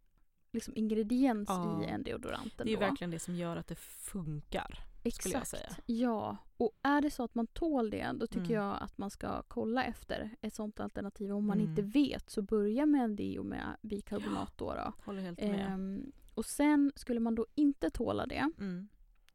[0.56, 1.84] liksom, ingrediens Ja.
[1.84, 2.54] i en deodorant.
[2.58, 2.80] Det är ändå.
[2.80, 4.80] verkligen det som gör att det funkar.
[5.46, 5.70] säga.
[5.86, 8.52] Ja, och är det så att man tål det då tycker Mm.
[8.64, 11.32] jag att man ska kolla efter ett sånt alternativ.
[11.34, 11.70] Om man Mm.
[11.70, 14.74] inte vet så börja med en deo med bikarbonat då.
[14.74, 14.94] då.
[15.06, 15.68] Håller helt med.
[15.74, 18.88] Ehm, och sen skulle man då inte tåla det Mm.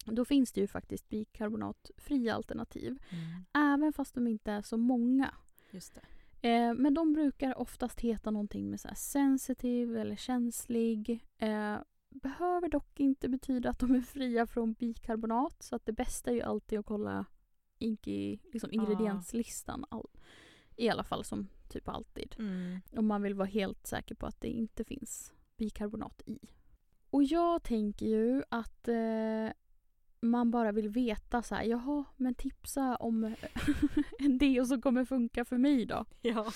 [0.05, 2.99] då finns det ju faktiskt bikarbonatfria alternativ.
[3.11, 3.45] Mm.
[3.75, 5.35] Även fast de inte är så många.
[5.71, 6.01] Just det.
[6.43, 11.27] Eh, men de brukar oftast heta någonting med så här sensitiv eller känslig.
[11.39, 11.79] Eh,
[12.11, 15.63] behöver dock inte betyda att de är fria från bikarbonat.
[15.63, 17.27] Så att det bästa är ju alltid att kolla
[17.79, 19.85] inki, liksom ingredienslistan.
[19.89, 20.09] All,
[20.77, 22.37] I alla fall som typ alltid.
[22.39, 22.81] Mm.
[22.97, 26.39] Om man vill vara helt säker på att det inte finns bikarbonat i.
[27.11, 29.49] Och jag tänker ju att eh,
[30.23, 33.25] man bara vill veta så här, jaha, men tipsa om
[34.19, 36.05] en deo som kommer funka för mig då.
[36.23, 36.53] Ja.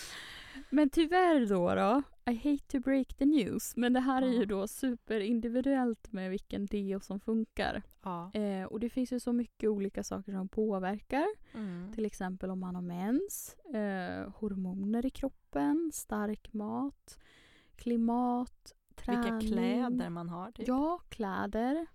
[0.70, 4.38] Men tyvärr då, då, I hate to break the news, men det här är ju
[4.40, 4.46] Ja.
[4.46, 7.82] då superindividuellt med vilken deo som funkar.
[8.02, 8.30] ja.
[8.34, 11.26] Eh, och det finns ju så mycket olika saker som påverkar.
[11.54, 11.92] Mm.
[11.92, 17.18] Till exempel om man har mens, eh, hormoner i kroppen, stark mat,
[17.76, 19.22] klimat, träning.
[19.38, 20.52] Vilka kläder man har.
[20.52, 20.68] Typ.
[20.68, 21.86] Ja, kläder.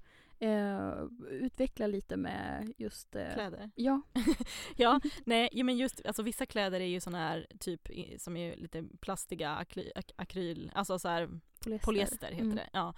[0.41, 0.93] Eh,
[1.29, 3.15] utveckla lite med just...
[3.15, 3.71] Eh, Kläder.
[3.75, 4.01] Ja,
[4.77, 8.55] Ja, nej, ja, men just alltså vissa kläder är ju såna här typ som är
[8.55, 11.29] lite plastiga akry, ak, akryl, alltså så här
[11.63, 11.85] polyester.
[11.85, 12.55] polyester heter Mm.
[12.55, 12.69] det.
[12.73, 12.93] Ja,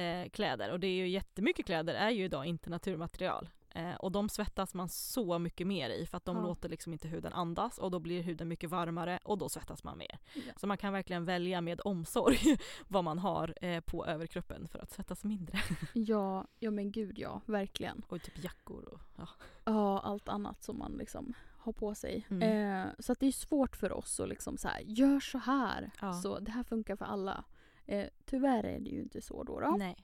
[0.00, 3.48] eh, kläder och det är ju jättemycket kläder är ju idag inte naturmaterial.
[3.76, 6.42] Eh, och de svettas man så mycket mer i för att de Ja.
[6.42, 9.98] låter liksom inte huden andas och då blir huden mycket varmare och då svettas man
[9.98, 10.18] mer.
[10.34, 10.52] Ja.
[10.56, 12.38] Så man kan verkligen välja med omsorg
[12.88, 15.58] vad man har eh, på överkroppen för att svettas mindre.
[15.92, 18.02] Ja, ja men gud ja, verkligen.
[18.08, 19.28] Och typ jackor och ja.
[19.64, 22.26] Ja, allt annat som man liksom har på sig.
[22.30, 22.42] Mm.
[22.86, 25.90] Eh, så att det är svårt för oss att liksom så här, gör så här.
[26.00, 26.12] Ja.
[26.12, 27.44] Så det här funkar för alla.
[27.86, 29.60] Eh, tyvärr är det ju inte så då.
[29.60, 29.76] då.
[29.78, 29.96] Nej.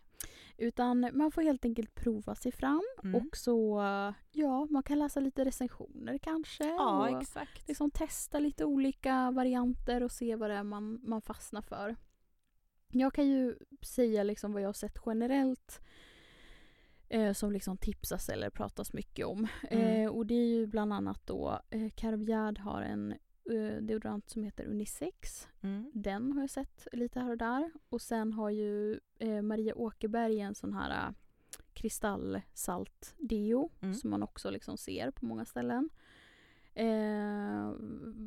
[0.61, 2.83] Utan man får helt enkelt prova sig fram.
[3.03, 3.15] Mm.
[3.15, 3.81] Och så,
[4.33, 6.65] ja, man kan läsa lite recensioner kanske.
[6.65, 7.69] Ja, och exakt.
[7.69, 11.97] liksom testa lite olika varianter och se vad det är man, man fastnar för.
[12.93, 15.81] Jag kan ju säga liksom vad jag har sett generellt
[17.09, 19.47] eh, som liksom tipsas eller pratas mycket om.
[19.71, 20.05] Mm.
[20.05, 23.15] Eh, och det är ju bland annat då eh, Carviard har en
[23.81, 25.49] deodorant som heter Unisex.
[25.61, 25.91] Mm.
[25.95, 27.71] Den har jag sett lite här och där.
[27.89, 31.15] Och sen har ju eh, Maria Åkerberg en sån här eh,
[31.75, 33.95] kristallsalt-deo Mm.
[33.95, 35.91] som man också liksom ser på många ställen.
[36.75, 37.73] Eh,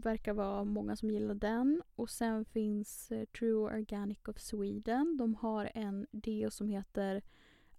[0.03, 1.81] verkar vara många som gillar den.
[1.95, 5.17] Och sen finns eh, True Organic of Sweden.
[5.17, 7.21] De har en deo som heter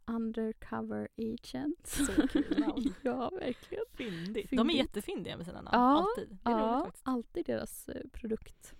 [0.07, 1.87] Undercover Agent.
[1.87, 2.95] Så kul namn.
[3.03, 3.85] ja, verkligen.
[3.95, 4.51] Fyndigt.
[4.51, 5.69] De är jättefyndiga med sina namn.
[5.73, 6.39] Ja, Alltid.
[6.43, 7.09] Det är roligt Ja, faktiskt.
[7.09, 8.75] alltid deras eh, produkt,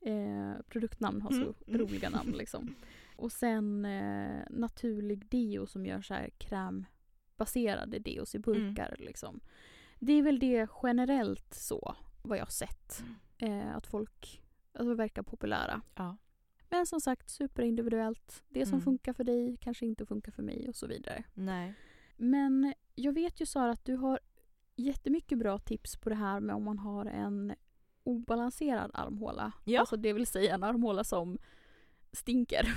[0.00, 1.80] eh, produktnamn har så Mm, mm.
[1.80, 2.32] roliga namn.
[2.38, 2.74] Liksom.
[3.16, 8.94] Och sen eh, naturlig deo som gör så här krämbaserade deos i burkar.
[8.98, 9.06] Mm.
[9.06, 9.40] Liksom.
[9.98, 13.02] Det är väl det generellt så, vad jag har sett.
[13.40, 13.60] Mm.
[13.68, 14.42] Eh, att folk
[14.72, 15.82] alltså, verkar populära.
[15.94, 16.16] Ja.
[16.70, 18.42] Men som sagt, superindividuellt.
[18.48, 18.84] Det som Mm.
[18.84, 21.24] funkar för dig kanske inte funkar för mig och så vidare.
[21.34, 21.74] Nej.
[22.16, 24.20] Men jag vet ju Sara att du har
[24.76, 27.54] jättemycket bra tips på det här med om man har en
[28.04, 29.52] obalanserad armhåla.
[29.64, 29.80] Ja.
[29.80, 31.38] Alltså det vill säga en armhåla som
[32.12, 32.74] stinker.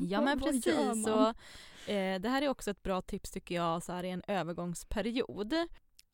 [0.00, 1.06] Ja men precis.
[1.06, 4.22] Och, eh, det här är också ett bra tips tycker jag så här i en
[4.26, 5.54] övergångsperiod.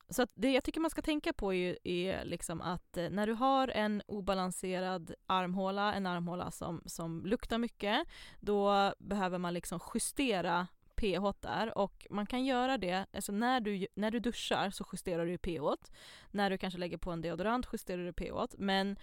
[0.09, 3.27] Så att det jag tycker man ska tänka på är, är liksom att eh, när
[3.27, 8.07] du har en obalanserad armhåla, en armhåla som, som luktar mycket,
[8.41, 10.67] då behöver man liksom justera
[10.97, 15.27] pH där och man kan göra det, alltså när du, när du duschar så justerar
[15.27, 15.91] du pH.
[16.31, 18.55] När du kanske lägger på en deodorant justerar du pH.
[18.59, 18.97] Men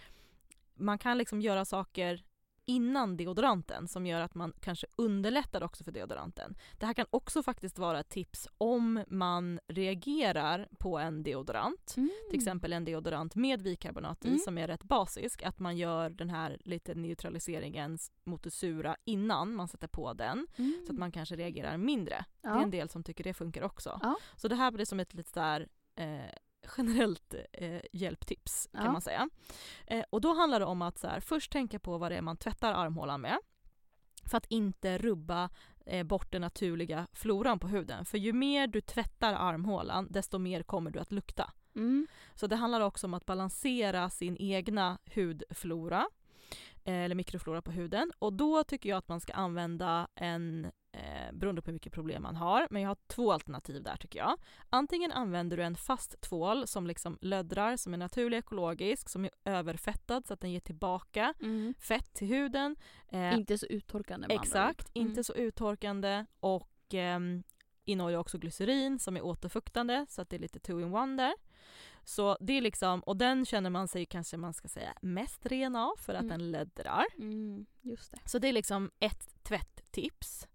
[0.76, 2.24] man kan liksom göra saker
[2.65, 6.56] innan deodoranten som gör att man kanske underlättar också för deodoranten.
[6.80, 11.86] Det här kan också faktiskt vara ett tips om man reagerar på en deodorant,
[12.30, 14.39] till exempel en deodorant med bikarbonat i Mm.
[14.39, 19.56] som är rätt basisk, att man gör den här lite neutraliseringen mot det sura innan
[19.56, 20.84] man sätter på den Mm.
[20.88, 22.26] så att man kanske reagerar mindre.
[22.41, 22.63] Det är ja.
[22.63, 23.99] en del som tycker det funkar också.
[24.02, 24.15] Ja.
[24.36, 26.32] Så det här blir som ett lite där eh,
[26.78, 28.91] generellt eh, hjälptips kan Ja.
[28.91, 29.30] man säga.
[29.88, 32.21] Eh, och då handlar det om att så här, först tänka på vad det är
[32.21, 33.38] man tvättar armhålan med.
[34.30, 35.49] För att inte rubba
[35.86, 38.06] eh, bort den naturliga floran på huden.
[38.06, 41.52] För ju mer du tvättar armhålan desto mer kommer du att lukta.
[41.76, 42.08] Mm.
[42.36, 46.08] Så det handlar också om att balansera sin egna hudflora
[46.84, 51.32] eh, eller mikroflora på huden och då tycker jag att man ska använda en eh,
[51.34, 52.68] beroende på hur mycket problem man har.
[52.70, 54.38] Men jag har två alternativ där tycker jag.
[54.70, 59.32] Antingen använder du en fast tvål som liksom löddrar, som är naturlig ekologisk, som är
[59.46, 61.74] överfettad så att den ger tillbaka Mm.
[61.80, 62.76] fett till huden.
[63.12, 64.92] Eh, Inte så uttorkande exakt.
[64.96, 65.08] Mm.
[65.08, 67.44] inte så uttorkande och ehm,
[67.86, 71.34] innehåller också glycerin som är återfuktande så att det är lite two in one där.
[72.06, 75.76] Så det är liksom, och den känner man sig kanske man ska säga mest ren
[75.76, 76.30] av för att Mm.
[76.40, 77.06] den löddrar.
[77.18, 78.20] Mm, just det.
[78.26, 80.48] Så det är liksom ett tvätttips.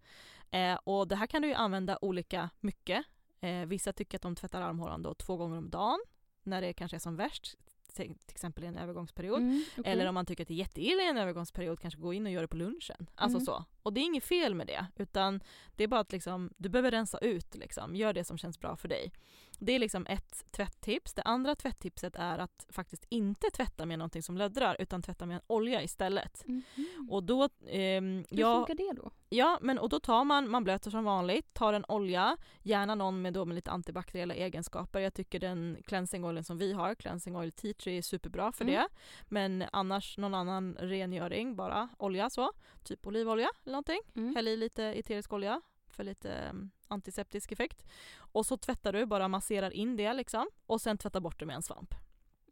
[0.51, 3.05] Eh, och det här kan du ju använda olika mycket.
[3.41, 5.99] Eh, vissa tycker att de tvättar armhålan då två gånger om dagen
[6.43, 7.57] när det kanske är som värst,
[7.97, 9.39] till exempel i en övergångsperiod.
[9.41, 9.93] Mm, okej.
[9.93, 12.33] Eller om man tycker att det är jätteilla i en övergångsperiod, kanske gå in och
[12.33, 13.11] göra det på lunchen.
[13.15, 13.47] Alltså Mm.
[13.47, 13.65] så.
[13.83, 15.41] Och det är inget fel med det, utan
[15.77, 17.97] det är bara att liksom, du behöver rensa ut, liksom.
[17.97, 19.13] gör det som känns bra för dig.
[19.61, 21.15] Det är liksom ett tvätttips.
[21.15, 25.35] Det andra tvättipset är att faktiskt inte tvätta med någonting som löddrar, utan tvätta med
[25.35, 26.45] en olja istället.
[26.47, 27.09] Mhm.
[27.11, 29.11] Och då, ehm, Hur ja, funkar det då?
[29.29, 33.23] ja, men och då tar man, man blöter som vanligt, tar en olja, gärna någon
[33.23, 35.01] med, då med lite antibakteriella egenskaper.
[35.01, 38.65] Jag tycker den cleansing oilen som vi har, cleansing oil tea tree är superbra för
[38.65, 38.75] Mm.
[38.75, 38.89] det.
[39.29, 42.53] Men annars någon annan rengöring, bara olja så.
[42.85, 44.01] Typ olivolja eller någonting.
[44.17, 44.35] Mm.
[44.37, 47.87] Häll i lite eterisk olja för lite um, antiseptisk effekt.
[48.19, 50.47] Och så tvättar du, bara masserar in det liksom.
[50.67, 51.95] Och sen tvättar bort det med en svamp.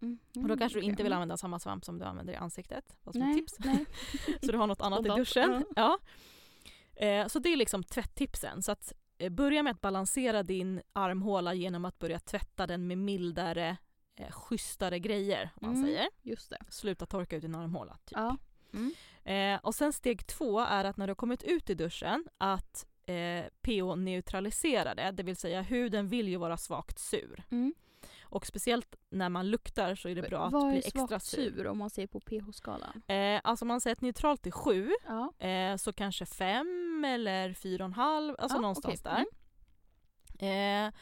[0.02, 0.18] Mm.
[0.34, 0.90] Och då kanske du okej.
[0.90, 2.96] inte vill använda samma svamp som du använder i ansiktet.
[3.02, 3.54] Vad som Nej, tips.
[3.58, 3.86] nej.
[4.42, 5.64] Så du har något annat i duschen.
[5.76, 5.98] Ja.
[6.96, 8.62] Eh, så det är liksom tvätttipsen.
[8.62, 12.98] Så att eh, börja med att balansera din armhåla genom att börja tvätta den med
[12.98, 13.76] mildare,
[14.16, 15.50] eh, schysstare grejer.
[15.54, 15.86] Om man Mm.
[15.86, 16.08] säger.
[16.22, 16.58] Just det.
[16.68, 17.98] Sluta torka ut din armhåla.
[18.04, 18.18] Typ.
[18.18, 18.36] Ja.
[18.72, 18.94] Mm.
[19.24, 22.86] Eh, och sen steg två är att när du har kommit ut i duschen att
[23.06, 27.44] eh, pH-neutralisera det, vill säga huden vill ju vara svagt sur.
[27.50, 27.74] Mm.
[28.28, 31.24] Och speciellt när man luktar så är det bra att Vad bli är extra svagt
[31.24, 31.50] sur.
[31.56, 33.02] sur om man ser på pH-skalan?
[33.06, 35.46] Eh, alltså om man säger att neutralt är 7 Ja.
[35.46, 39.24] eh, så kanske 5 eller 4,5, alltså Ja, någonstans okej.
[40.38, 40.86] där.
[40.86, 40.92] Eh,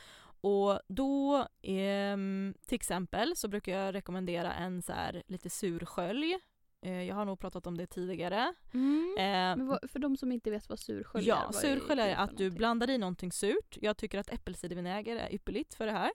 [0.40, 6.38] och då, ehm, till exempel, så brukar jag rekommendera en så här lite sur skölj.
[6.84, 8.54] Eh, jag har nog pratat om det tidigare.
[8.72, 9.14] Mm.
[9.18, 12.14] Eh, Men vad, för de som inte vet vad surskölj är, Ja, surskölj är det
[12.14, 13.78] för att du blandar i någonting surt.
[13.80, 16.10] Jag tycker att äppelcidervinäger är ypperligt för det här.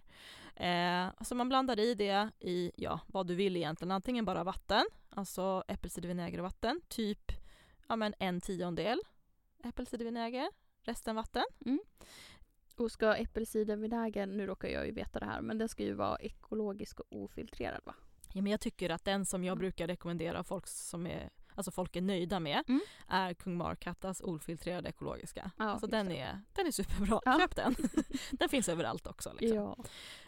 [0.56, 3.92] Eh, så man blandar i det i, ja, vad du vill egentligen.
[3.92, 6.82] Antingen bara vatten, alltså äppelcidervinäger och vatten.
[6.88, 7.32] Typ
[7.88, 9.00] ja, men en tiondel
[9.64, 10.50] äppelcidervinäger,
[10.84, 11.44] resten vatten.
[12.78, 16.18] Och ska äppelcidervinägern, nu råkar jag ju veta det här, men den ska ju vara
[16.18, 17.96] ekologisk och ofiltrerad va?
[18.34, 19.60] Ja, men jag tycker att den som jag Mm.
[19.60, 22.82] brukar rekommendera folk som är Alltså folk är nöjda med Mm.
[23.08, 25.52] är Kung Markattas ofiltrerade ekologiska.
[25.58, 26.20] Ja, alltså den det.
[26.20, 27.40] är, den är superbra, Ja.
[27.40, 27.76] köp den!
[28.32, 29.34] den finns överallt också.
[29.40, 29.58] Liksom.
[29.58, 29.78] Ja.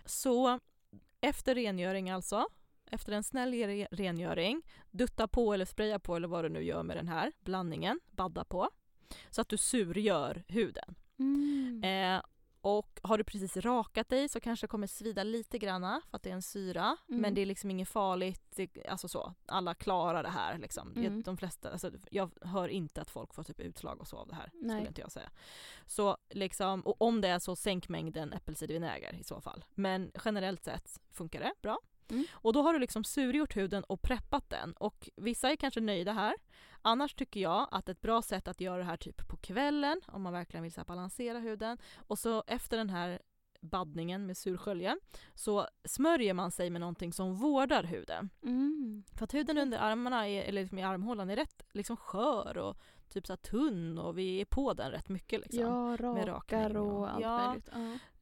[0.06, 0.60] Så
[1.22, 2.48] efter rengöring alltså,
[2.86, 4.62] efter en snäll re- rengöring,
[4.92, 8.44] dutta på eller spraya på eller vad du nu gör med den här blandningen, badda
[8.44, 8.70] på.
[9.30, 10.96] Så att du surgör huden.
[11.20, 11.84] Mm.
[11.84, 12.22] Eh,
[12.62, 16.24] och har du precis rakat dig så kanske det kommer svida lite granna för att
[16.24, 16.98] det är en syra.
[17.10, 17.22] Mm.
[17.22, 20.94] Men det är liksom inget farligt, alltså så, alla klarar det här liksom.
[20.96, 21.24] Mm.
[21.24, 24.36] De flesta, alltså, jag hör inte att folk får typ utslag och så av det
[24.36, 24.52] här.
[24.54, 24.76] Nej.
[24.76, 25.30] Skulle inte jag säga.
[25.86, 29.66] Så liksom, och om det är så sänk mängden äppelcidervinäger i så fall.
[29.74, 31.80] Men generellt sett funkar det bra.
[32.12, 32.26] Mm.
[32.34, 34.74] Och då har du liksom surgjort huden och preppat den.
[34.74, 36.36] Och vissa är kanske nöjda här.
[36.82, 40.22] Annars tycker jag att ett bra sätt att göra det här typ på kvällen om
[40.22, 41.78] man verkligen vill så balansera huden.
[42.08, 43.20] Och så efter den här
[43.62, 45.00] baddningen med sursköljen
[45.36, 48.30] så smörjer man sig med någonting som vårdar huden.
[48.44, 49.04] Mm.
[49.18, 52.78] För att huden under armarna, är, eller liksom i armhålan, är rätt liksom skör och
[53.10, 55.42] typ så tunn och vi är på den rätt mycket.
[55.42, 55.62] Liksom.
[55.62, 57.48] Ja, rakar och- och allt ja.
[57.48, 57.70] möjligt.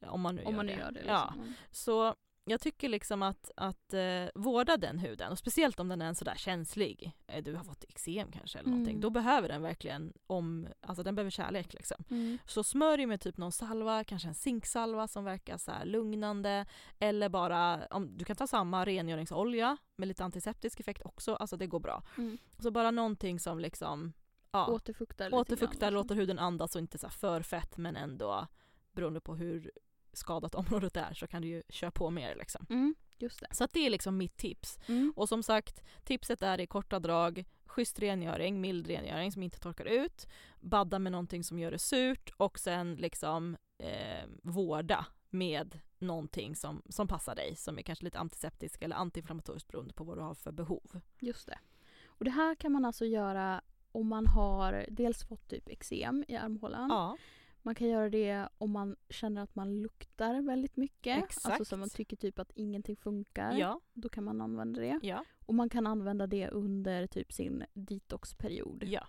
[0.00, 0.10] Ja.
[0.10, 0.72] Om man nu Om gör man det.
[0.72, 1.04] gör det.
[1.06, 1.32] Ja.
[1.36, 1.54] Liksom.
[1.70, 6.14] Så jag tycker liksom att, att eh, vårda den huden och speciellt om den är
[6.14, 7.12] sådär känslig.
[7.26, 8.92] Eh, du har fått eksem kanske eller någonting.
[8.92, 9.00] Mm.
[9.00, 12.04] Då behöver den verkligen om, alltså den behöver kärlek liksom.
[12.10, 12.38] Mm.
[12.46, 16.66] Så smörj med typ någon salva, kanske en zinksalva som verkar så lugnande.
[16.98, 21.66] Eller bara, om, du kan ta samma rengöringsolja med lite antiseptisk effekt också, alltså det
[21.66, 22.02] går bra.
[22.18, 22.38] Mm.
[22.58, 24.12] Så bara någonting som liksom
[24.52, 28.46] ja, Återfuktar återfuktar, grann, låter huden andas och inte så för fett men ändå
[28.92, 29.70] beroende på hur
[30.12, 32.66] skadat området är så kan du ju köra på mer liksom.
[32.70, 32.94] Mm.
[33.18, 33.46] Just det.
[33.50, 34.78] Så det är liksom mitt tips.
[34.86, 35.12] Mm.
[35.16, 39.84] Och som sagt, tipset är i korta drag, schysst rengöring, mild rengöring som inte torkar
[39.84, 40.26] ut,
[40.60, 46.82] badda med någonting som gör det surt och sen liksom eh, vårda med någonting som,
[46.88, 50.34] som passar dig som är kanske lite antiseptisk eller antiinflammatoriskt beroende på vad du har
[50.34, 51.00] för behov.
[51.18, 51.58] Just det.
[52.06, 53.60] Och det här kan man alltså göra
[53.92, 56.88] om man har dels fått typ eksem i armhålan.
[56.90, 57.16] Ja,
[57.62, 61.22] Man kan göra det om man känner att man luktar väldigt mycket.
[61.22, 61.66] Alltså Exakt.
[61.68, 63.52] så man tycker typ att ingenting funkar.
[63.52, 64.98] ja, Då kan man använda det.
[65.02, 68.84] ja, Och man kan använda det under typ sin detoxperiod.
[68.86, 69.06] ja.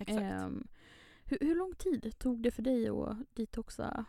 [0.00, 0.20] Exakt.
[0.22, 0.66] Ehm,
[1.24, 4.04] Hur, hur lång tid tog det för dig att detoxa?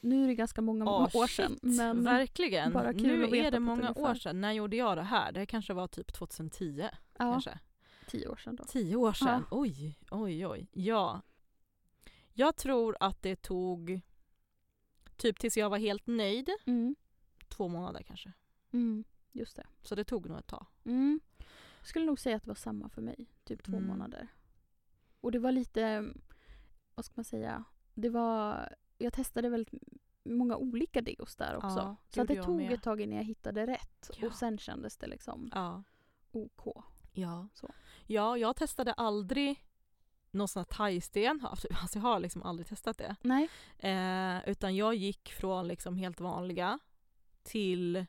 [0.00, 1.50] Nu är det ganska många Åh, år sedan.
[1.52, 2.72] shit, Men Verkligen.
[2.72, 4.10] bara kul nu att veta är det många ungefär.
[4.10, 4.40] år sedan.
[4.40, 5.32] När gjorde jag det här?
[5.32, 6.78] Det kanske var typ 2010.
[6.82, 7.58] ja, Kanske.
[8.06, 8.64] tio år sedan då.
[8.64, 9.44] Tio år sedan.
[9.50, 10.66] Oj, oj, oj.
[10.72, 11.20] Ja.
[12.38, 14.00] Jag tror att det tog
[15.16, 16.50] typ tills jag var helt nöjd.
[16.66, 16.96] Mm.
[17.48, 18.32] Två månader kanske.
[18.72, 19.04] Mm.
[19.32, 19.66] Just det.
[19.82, 20.66] Så det tog nog ett tag.
[20.84, 21.20] Mm.
[21.78, 23.26] Jag skulle nog säga att det var samma för mig.
[23.44, 23.86] Typ två Mm.
[23.88, 24.28] månader.
[25.20, 26.12] Och det var lite,
[26.94, 28.68] vad ska man säga, det var,
[28.98, 29.74] jag testade väldigt
[30.24, 31.78] många olika deos där också.
[31.78, 32.72] Ja, så att det tog med.
[32.72, 34.10] ett tag innan jag hittade rätt.
[34.16, 34.26] Ja.
[34.26, 35.82] Och sen kändes det liksom Ja.
[36.32, 36.84] OK.
[37.12, 37.48] Ja.
[37.54, 37.70] Så.
[38.06, 39.65] ja, jag testade aldrig
[40.30, 41.40] någon sån här thaisten.
[41.50, 43.16] Alltså jag har liksom aldrig testat det.
[43.22, 43.48] Nej.
[43.78, 46.78] Eh, utan jag gick från liksom helt vanliga
[47.42, 48.06] till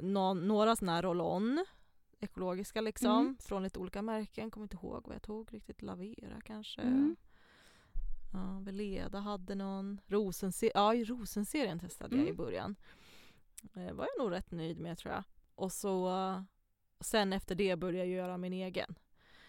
[0.00, 1.64] någon, några såna här roll-on
[2.20, 3.10] ekologiska liksom.
[3.20, 3.36] Mm.
[3.40, 4.50] Från lite olika märken.
[4.50, 5.82] Kommer inte ihåg vad jag tog riktigt.
[5.82, 6.80] Lavera kanske.
[6.82, 7.16] Mm.
[8.32, 10.00] Ja, Veleda hade någon.
[10.06, 12.36] Rosense- ja, i Rosenserien testade jag i Mm.
[12.36, 12.76] början.
[13.74, 15.24] Eh, var jag nog rätt nöjd med tror jag.
[15.54, 16.10] Och så
[17.00, 18.94] sen efter det började jag göra min egen.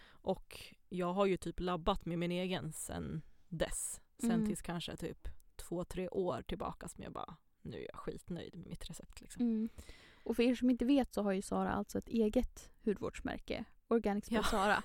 [0.10, 4.02] Och jag har ju typ labbat med min egen sen dess.
[4.20, 4.46] Sen Mm.
[4.46, 8.68] tills kanske typ två, tre år tillbaka som jag bara, nu är jag skitnöjd med
[8.68, 9.42] mitt recept liksom.
[9.42, 9.70] Mm.
[10.24, 13.66] Och för er som inte vet så har ju Sara alltså ett eget hudvårdsmärke.
[13.88, 14.44] Organics Ja.
[14.44, 14.84] Sara.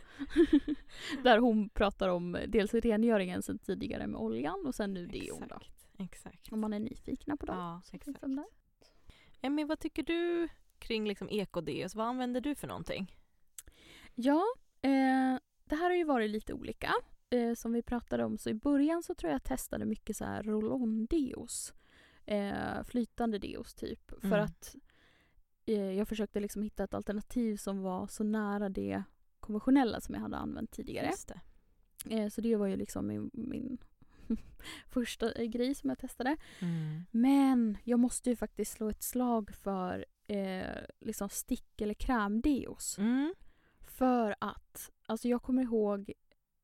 [1.25, 5.57] Där hon pratar om dels rengöringen sen tidigare med oljan och sen nu deon då.
[5.57, 6.53] Exakt, exakt.
[6.53, 7.57] Om man är nyfikna på dem.
[7.59, 8.21] Ja, så finns exakt.
[8.21, 8.47] de där.
[9.41, 11.95] Emmy, vad tycker du kring liksom ekodeos?
[11.95, 13.17] Vad använder du för någonting?
[14.15, 14.45] Ja,
[14.83, 15.39] eh,
[15.73, 16.93] det här har ju varit lite olika.
[17.31, 20.25] Eh, som vi pratade om så i början så tror jag jag testade mycket så
[20.25, 21.75] här roll-on-deos.
[22.27, 24.11] Eh, flytande deos typ.
[24.21, 24.45] För Mm.
[24.45, 24.77] att
[25.67, 29.03] eh, jag försökte liksom hitta ett alternativ som var så nära det
[29.41, 31.11] konventionella som jag hade använt tidigare.
[31.29, 31.41] Det.
[32.19, 33.79] Eh, så det var ju liksom min, min
[34.89, 36.37] första eh, grej som jag testade.
[36.61, 37.03] Mm.
[37.11, 42.99] Men jag måste ju faktiskt slå ett slag för eh, liksom stick eller krämdeos.
[42.99, 43.35] Mm.
[44.03, 46.13] För att, alltså jag kommer ihåg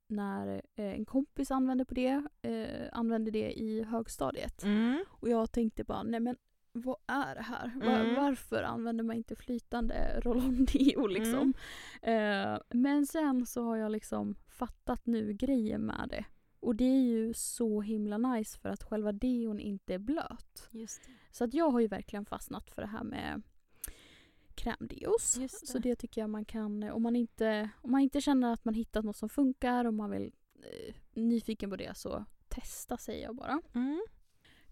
[0.08, 4.64] när eh, en kompis använde på det, eh, använde det i högstadiet.
[4.64, 5.04] Mm.
[5.08, 6.36] Och jag tänkte bara, nej men
[6.72, 7.72] vad är det här?
[7.84, 8.14] Va- Mm.
[8.14, 11.54] varför använder man inte flytande roll-on-deo liksom?
[12.02, 16.24] Eh, men sen så har jag liksom fattat nu grejen med det.
[16.60, 20.68] Och det är ju så himla nice för att själva deon inte är blöt.
[21.30, 23.42] Så att jag har ju verkligen fastnat för det här med
[24.76, 25.38] krämdeos.
[25.64, 28.74] Så det tycker jag man kan, om man inte, om man inte känner att man
[28.74, 33.36] hittat något som funkar och man vill eh, nyfiken på det så testa säger jag
[33.36, 33.60] bara.
[33.74, 34.02] Mm.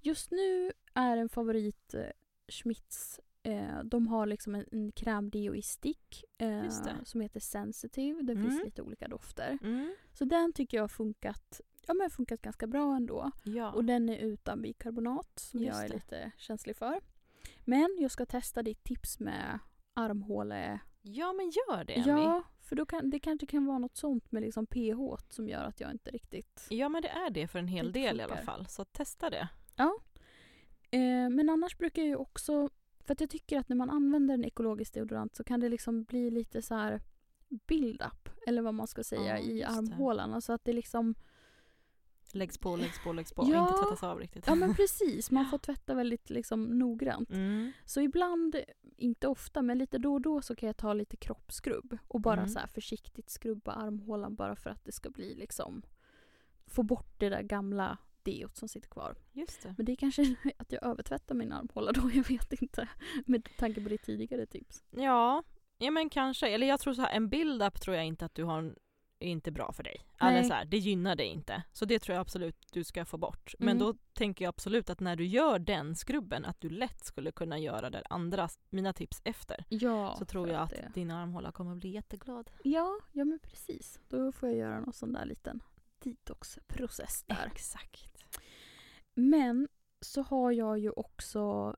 [0.01, 2.07] Just nu är en favorit eh,
[2.49, 3.21] Schmitz.
[3.43, 6.69] Eh, de har liksom en, en krämdeo i stick eh,
[7.05, 8.23] som heter Sensitive.
[8.23, 8.45] Det Mm.
[8.51, 9.59] finns lite olika dofter.
[9.63, 9.95] Mm.
[10.13, 13.31] Så den tycker jag har funkat, ja, men funkat ganska bra ändå.
[13.45, 13.73] Ja.
[13.73, 15.95] Och den är utan bikarbonat som Just jag är det.
[15.95, 17.01] lite känslig för.
[17.65, 19.59] Men jag ska testa ditt tips med
[19.97, 20.79] armhåle.
[21.03, 22.23] ja, men gör det Emmy.
[22.23, 25.65] Ja, för då kan, det kanske kan vara något sånt med liksom pH som gör
[25.65, 26.67] att jag inte riktigt...
[26.71, 28.67] Ja, men det är det för en hel del i alla fall.
[28.67, 29.49] Så testa det.
[30.91, 32.71] Eh, men annars brukar jag ju också...
[33.01, 36.05] För att jag tycker att när man använder en ekologisk deodorant så kan det liksom
[36.05, 37.01] bli lite så här
[37.49, 38.29] build-up.
[38.47, 40.35] Eller vad man ska säga Ja, i armhålan.
[40.35, 41.15] Alltså att det liksom...
[42.37, 43.43] Läggs på, läggs på, läggs på.
[43.53, 43.61] Ja.
[43.69, 44.47] Inte tvättas av riktigt.
[44.47, 47.31] Ja men precis, man får tvätta väldigt liksom noggrant.
[47.31, 47.73] Mm.
[47.85, 48.57] Så ibland,
[48.97, 52.37] inte ofta, men lite då och då så kan jag ta lite kroppsskrubb och bara
[52.37, 52.49] Mm.
[52.49, 55.83] så här försiktigt skrubba armhålan bara för att det ska bli liksom
[56.67, 59.17] få bort det där gamla deot som sitter kvar.
[59.33, 59.75] Just det.
[59.77, 60.23] Men det är kanske
[60.57, 62.89] att jag övertvättar min armhåla då, jag vet inte.
[63.27, 64.85] Med tanke på ditt tidigare tips.
[64.91, 65.43] Ja,
[65.79, 66.49] ja men kanske.
[66.49, 68.77] Eller jag tror så här, en build-up tror jag inte att du har en-
[69.19, 70.07] är inte bra för dig.
[70.21, 71.63] Eller så här, det gynnar dig inte.
[71.73, 73.55] Så det tror jag absolut du ska få bort.
[73.59, 73.79] Men Mm.
[73.79, 77.59] då tänker jag absolut att när du gör den skrubben att du lätt skulle kunna
[77.59, 79.65] göra det andra, mina tips efter.
[79.69, 82.51] Ja, så tror jag att det- din armhåla kommer bli jätteglad.
[82.65, 84.01] Ja, ja men precis.
[84.09, 85.63] Då får jag göra någon sån där liten
[85.99, 87.47] detoxprocess där.
[87.53, 88.25] Exakt.
[89.15, 89.69] Men
[90.01, 91.77] så har jag ju också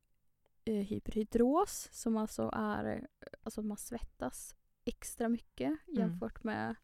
[0.64, 3.06] eh, hyperhidros som alltså är
[3.42, 6.74] alltså att man svettas extra mycket jämfört med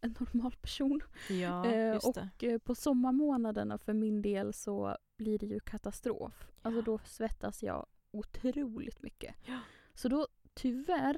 [0.00, 1.00] en normal person.
[1.30, 6.48] Ja, Eh, och eh, på sommarmånaderna för min del så blir det ju katastrof.
[6.62, 6.84] Alltså Ja.
[6.84, 9.34] då svettas jag otroligt mycket.
[9.46, 9.58] Ja.
[9.94, 11.16] Så då tyvärr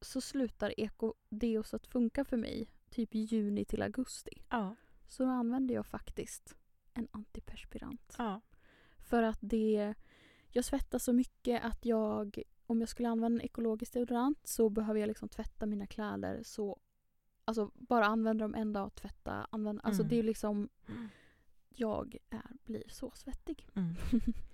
[0.00, 4.42] så slutar ekodeos att funka för mig typ juni till augusti.
[4.50, 4.76] Ja.
[5.08, 6.54] Så då använder jag faktiskt
[6.94, 8.14] en antiperspirant.
[8.18, 8.40] ja.
[8.98, 9.94] För att det,
[10.50, 15.00] jag svettas så mycket att jag, om jag skulle använda en ekologisk deodorant så behöver
[15.00, 16.78] jag liksom tvätta mina kläder så
[17.60, 19.82] Alltså bara använda dem en dag, tvätta, använda.
[19.82, 20.08] Alltså Mm.
[20.10, 20.68] det är liksom,
[21.68, 23.68] jag är, blir så svettig.
[23.74, 23.94] Mm.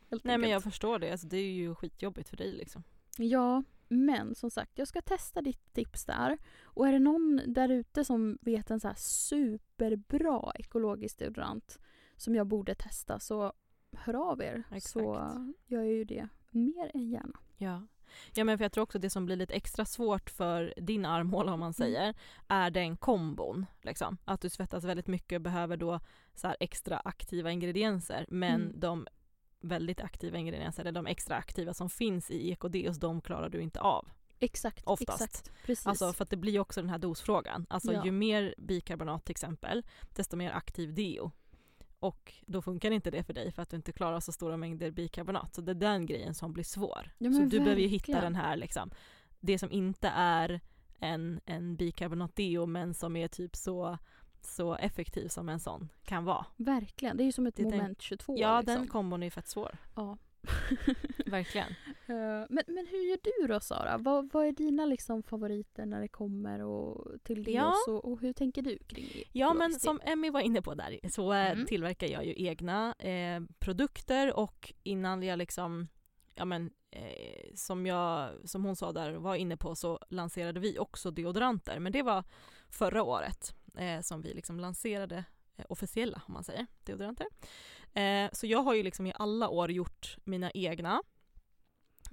[0.24, 1.10] Nej men jag förstår det.
[1.10, 2.82] Alltså, det är ju skitjobbigt för dig liksom.
[3.18, 6.38] Ja, men som sagt, jag ska testa ditt tips där.
[6.62, 11.78] Och är det någon där ute som vet en så superbra ekologisk deodorant
[12.16, 13.52] som jag borde testa så
[13.92, 14.64] hör av er.
[14.68, 15.04] Så Exakt.
[15.66, 17.38] gör jag ju det mer än gärna.
[17.56, 17.86] Ja.
[18.34, 21.52] Ja men för jag tror också det som blir lite extra svårt för din armhåla
[21.52, 22.14] om man säger
[22.48, 23.66] är den kombon.
[23.82, 24.18] Liksom.
[24.24, 26.00] Att du svettas väldigt mycket och behöver då
[26.34, 28.80] så extra aktiva ingredienser men Mm.
[28.80, 29.06] de
[29.60, 33.80] väldigt aktiva ingredienser, eller de extra aktiva som finns i EKDOS, de klarar du inte
[33.80, 34.08] av.
[34.40, 35.22] Exakt, Oftast.
[35.22, 35.52] exakt.
[35.66, 35.86] Precis.
[35.86, 37.66] Alltså för att det blir också den här dosfrågan.
[37.70, 38.04] Alltså Ja.
[38.04, 41.32] ju mer bikarbonat till exempel, desto mer aktiv deo.
[42.00, 44.90] Och då funkar inte det för dig för att du inte klarar så stora mängder
[44.90, 45.54] bikarbonat.
[45.54, 47.10] Så det är den grejen som blir svår.
[47.18, 48.90] Ja, så du behöver ju hitta den här liksom,
[49.40, 50.60] det som inte är
[50.98, 53.98] en, en bikarbonat-deo men som är typ så,
[54.40, 56.46] så effektiv som en sån kan vara.
[56.56, 58.36] Verkligen, det är ju som ett Det är den- moment 22.
[58.38, 58.74] Ja liksom.
[58.74, 59.76] den kombon är fett svår.
[59.96, 60.18] Ja.
[61.26, 61.74] Verkligen.
[62.08, 63.98] Eh, men, men hur gör du då Sara?
[63.98, 67.68] Vad, vad är dina liksom favoriter när det kommer och till det Ja.
[67.68, 69.24] och, så, och hur tänker du kring det?
[69.32, 71.66] Ja men som Emmy var inne på där så eh, Mm.
[71.66, 75.88] tillverkar jag ju egna eh, produkter och innan jag liksom,
[76.34, 80.78] ja men eh, som, jag, som hon sa där var inne på så lanserade vi
[80.78, 82.24] också deodoranter men det var
[82.70, 85.24] förra året eh, som vi liksom lanserade
[85.56, 87.26] eh, officiella om man säger deodoranter.
[88.32, 91.02] Så jag har ju liksom i alla år gjort mina egna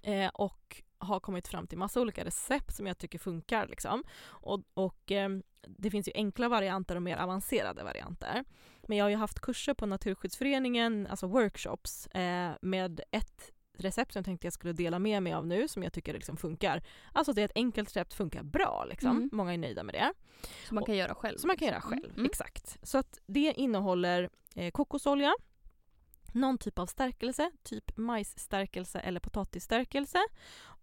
[0.06, 3.68] eh, och har kommit fram till massa olika recept som jag tycker funkar.
[3.68, 4.04] Liksom.
[4.26, 5.30] Och, och eh,
[5.68, 8.44] det finns ju enkla varianter och mer avancerade varianter.
[8.88, 14.20] Men jag har ju haft kurser på Naturskyddsföreningen, alltså workshops, eh, med ett recept som
[14.20, 16.84] jag tänkte jag skulle dela med mig av nu som jag tycker liksom funkar.
[17.14, 19.12] Alltså det är ett enkelt recept funkar bra liksom.
[19.18, 19.30] Mm.
[19.32, 20.14] Många är nöjda med det.
[20.68, 21.38] Som man kan göra själv.
[21.38, 21.92] Som man kan göra liksom.
[21.92, 22.26] själv, Mm.
[22.26, 22.78] exakt.
[22.84, 25.34] Så att det innehåller eh, kokosolja,
[26.36, 30.20] någon typ av stärkelse, typ majsstärkelse eller potatisstärkelse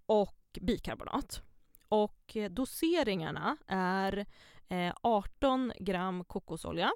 [0.07, 1.43] och bikarbonat.
[1.89, 4.27] Och eh, doseringarna är
[4.69, 6.93] eh, 18 gram kokosolja,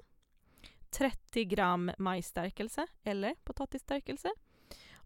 [0.89, 4.29] 30 gram majsstärkelse eller potatisstärkelse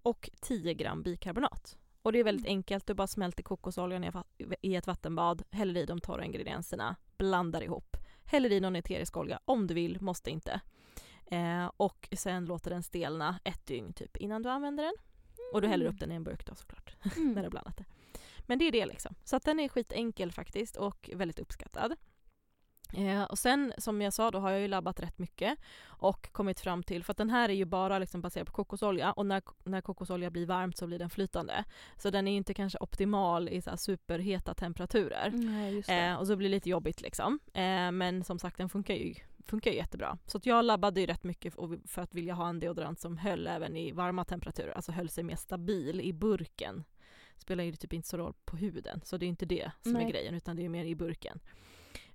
[0.03, 1.77] och 10 gram bikarbonat.
[2.01, 2.57] Och det är väldigt Mm.
[2.57, 4.11] enkelt, du bara smälter kokosoljan
[4.61, 9.39] i ett vattenbad, häller i de torra ingredienserna, blandar ihop, häller i någon eterisk olja
[9.45, 10.61] om du vill, måste inte.
[11.31, 14.93] Eh, och sen låter den stelna ett dygn typ innan du använder den.
[15.53, 17.33] Och du häller upp den i en burk då såklart, Mm.
[17.33, 17.85] när du blandat det.
[18.47, 19.15] Men det är det liksom.
[19.23, 21.95] Så att den är skitenkel faktiskt och väldigt uppskattad.
[22.93, 26.59] Eh, och sen som jag sa då har jag ju labbat rätt mycket och kommit
[26.59, 29.41] fram till, för att den här är ju bara liksom baserad på kokosolja och när,
[29.63, 31.63] när kokosolja blir varmt så blir den flytande.
[31.97, 35.31] Så den är ju inte kanske optimal i så superheta temperaturer.
[35.33, 35.79] Nej.
[35.87, 37.39] Eh, och så blir det lite jobbigt liksom.
[37.53, 39.15] Eh, men som sagt den funkar ju,
[39.51, 40.17] funkar jättebra.
[40.25, 41.53] Så att jag labbade ju rätt mycket
[41.85, 45.23] för, att vilja ha en deodorant som höll även i varma temperaturer, alltså höll sig
[45.23, 46.83] mer stabil i burken.
[47.37, 50.05] Spelar ju typ inte så roll på huden, så det är inte det som Nej.
[50.05, 51.39] är grejen utan det är mer i burken.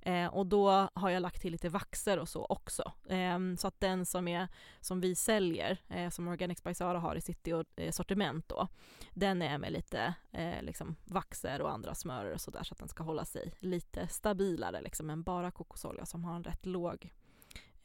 [0.00, 2.92] Eh, och då har jag lagt till lite vaxer och så också.
[3.08, 4.48] Eh, så att den som, är,
[4.80, 8.68] som vi säljer, eh, som Organics by Sara har i sitt eh, sortiment då,
[9.14, 12.88] den är med lite eh, liksom vaxer och andra smöror och sådär så att den
[12.88, 17.12] ska hålla sig lite stabilare liksom än bara kokosolja som har en rätt låg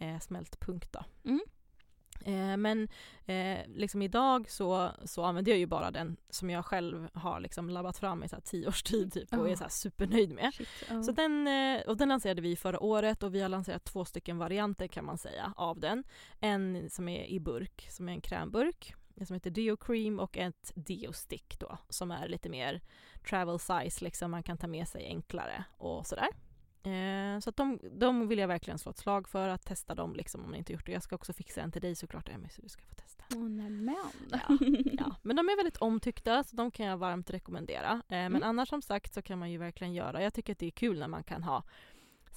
[0.02, 1.04] eh, smältpunkt då.
[1.26, 1.42] Mm.
[2.26, 2.88] Eh, men
[3.26, 7.70] eh, liksom idag så, så använder jag ju bara den som jag själv har liksom
[7.70, 9.52] labbat fram i så här tio års tid typ och Ja.
[9.52, 10.54] är så supernöjd med.
[10.54, 11.04] Shit, ja.
[11.04, 14.38] Så den, eh, och den lanserade vi förra året och vi har lanserat två stycken
[14.38, 16.04] varianter kan man säga av den.
[16.40, 18.94] En som är i burk, som är en krämburk,
[19.26, 22.82] som heter Deo Cream och ett Deo Stick då som är lite mer
[23.30, 26.28] travel size, liksom man kan ta med sig enklare och sådär.
[26.84, 30.46] Eh, så de, de vill jag verkligen slå ett slag för att testa dem liksom
[30.46, 30.92] om ni inte gjort det.
[30.92, 33.24] Jag ska också fixa en till dig såklart Emmy så du ska få testa.
[33.36, 33.96] Åh, nämen.
[34.32, 34.40] Ja,
[34.92, 37.92] Ja, men de är väldigt omtyckta så de kan jag varmt rekommendera.
[37.92, 38.44] Eh, men Mm.
[38.44, 41.00] annars som sagt så kan man ju verkligen göra, jag tycker att det är kul
[41.00, 41.64] när man kan ha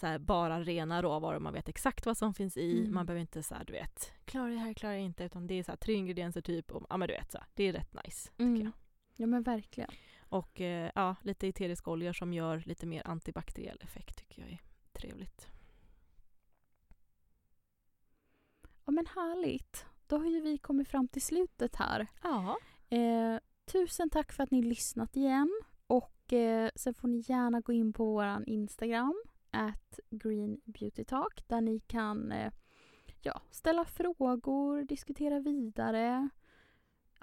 [0.00, 2.94] så här, bara rena råvaror, man vet exakt vad som finns i, Mm.
[2.94, 5.46] man behöver inte så här, du vet, klarar jag det här, klarar jag inte, utan
[5.46, 7.64] det är så här, tre ingredienser typ, och, ja men du vet så här, det
[7.64, 8.62] är rätt nice tycker Mm.
[8.62, 8.72] jag.
[9.16, 9.90] Ja men verkligen.
[10.34, 14.60] Och eh, ja, lite eteriska oljor som gör lite mer antibakteriell effekt tycker jag är
[14.92, 15.48] trevligt.
[18.84, 19.86] Ja men härligt.
[20.06, 22.06] Då har ju vi kommit fram till slutet här.
[22.22, 22.56] Ja.
[22.88, 25.60] Eh, tusen tack för att ni lyssnat igen.
[25.86, 31.48] Och eh, sen får ni gärna gå in på vår Instagram, at Green Beauty Talk,
[31.48, 32.52] där ni kan eh,
[33.22, 36.28] ja, ställa frågor, diskutera vidare.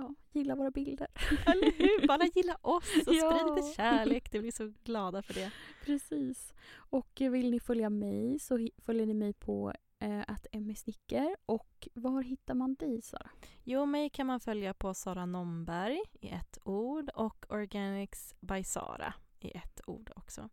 [0.02, 1.08] Ja, gilla våra bilder.
[1.46, 2.08] Eller hur?
[2.08, 3.40] Bara gilla oss och Ja.
[3.40, 4.32] sprid lite kärlek.
[4.32, 5.52] Det blir så glada för det.
[5.86, 6.54] Precis.
[6.76, 10.46] Och eh, vill ni följa mig så följer ni mig på eh, att
[10.78, 11.36] Snicker.
[11.46, 13.30] Och var hittar man dig Sara?
[13.64, 19.14] Jo, mig kan man följa på Sara Nomberg i ett ord och Organics by Sara
[19.40, 20.50] i ett ord också.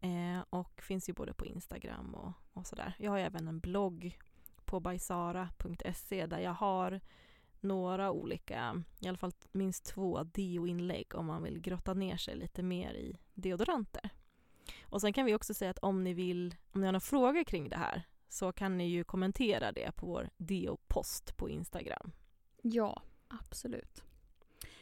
[0.00, 2.94] Eh, och finns ju både på Instagram och, och sådär.
[2.98, 4.18] Jag har även en blogg
[4.64, 7.00] på bysara.se där jag har
[7.62, 12.62] några olika, i alla fall minst två deo-inlägg om man vill grotta ner sig lite
[12.62, 14.10] mer i deodoranter.
[14.82, 17.44] Och sen kan vi också säga att om ni vill, om ni har några frågor
[17.44, 22.12] kring det här så kan ni ju kommentera det på vår deo-post på Instagram.
[22.62, 24.04] Ja, absolut.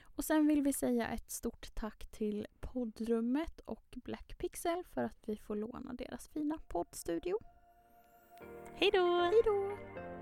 [0.03, 5.23] Och sen vill vi säga ett stort tack till poddrummet och Black Pixel för att
[5.27, 7.39] vi får låna deras fina poddstudio.
[8.75, 9.21] Hej då!
[9.23, 10.20] Hej då!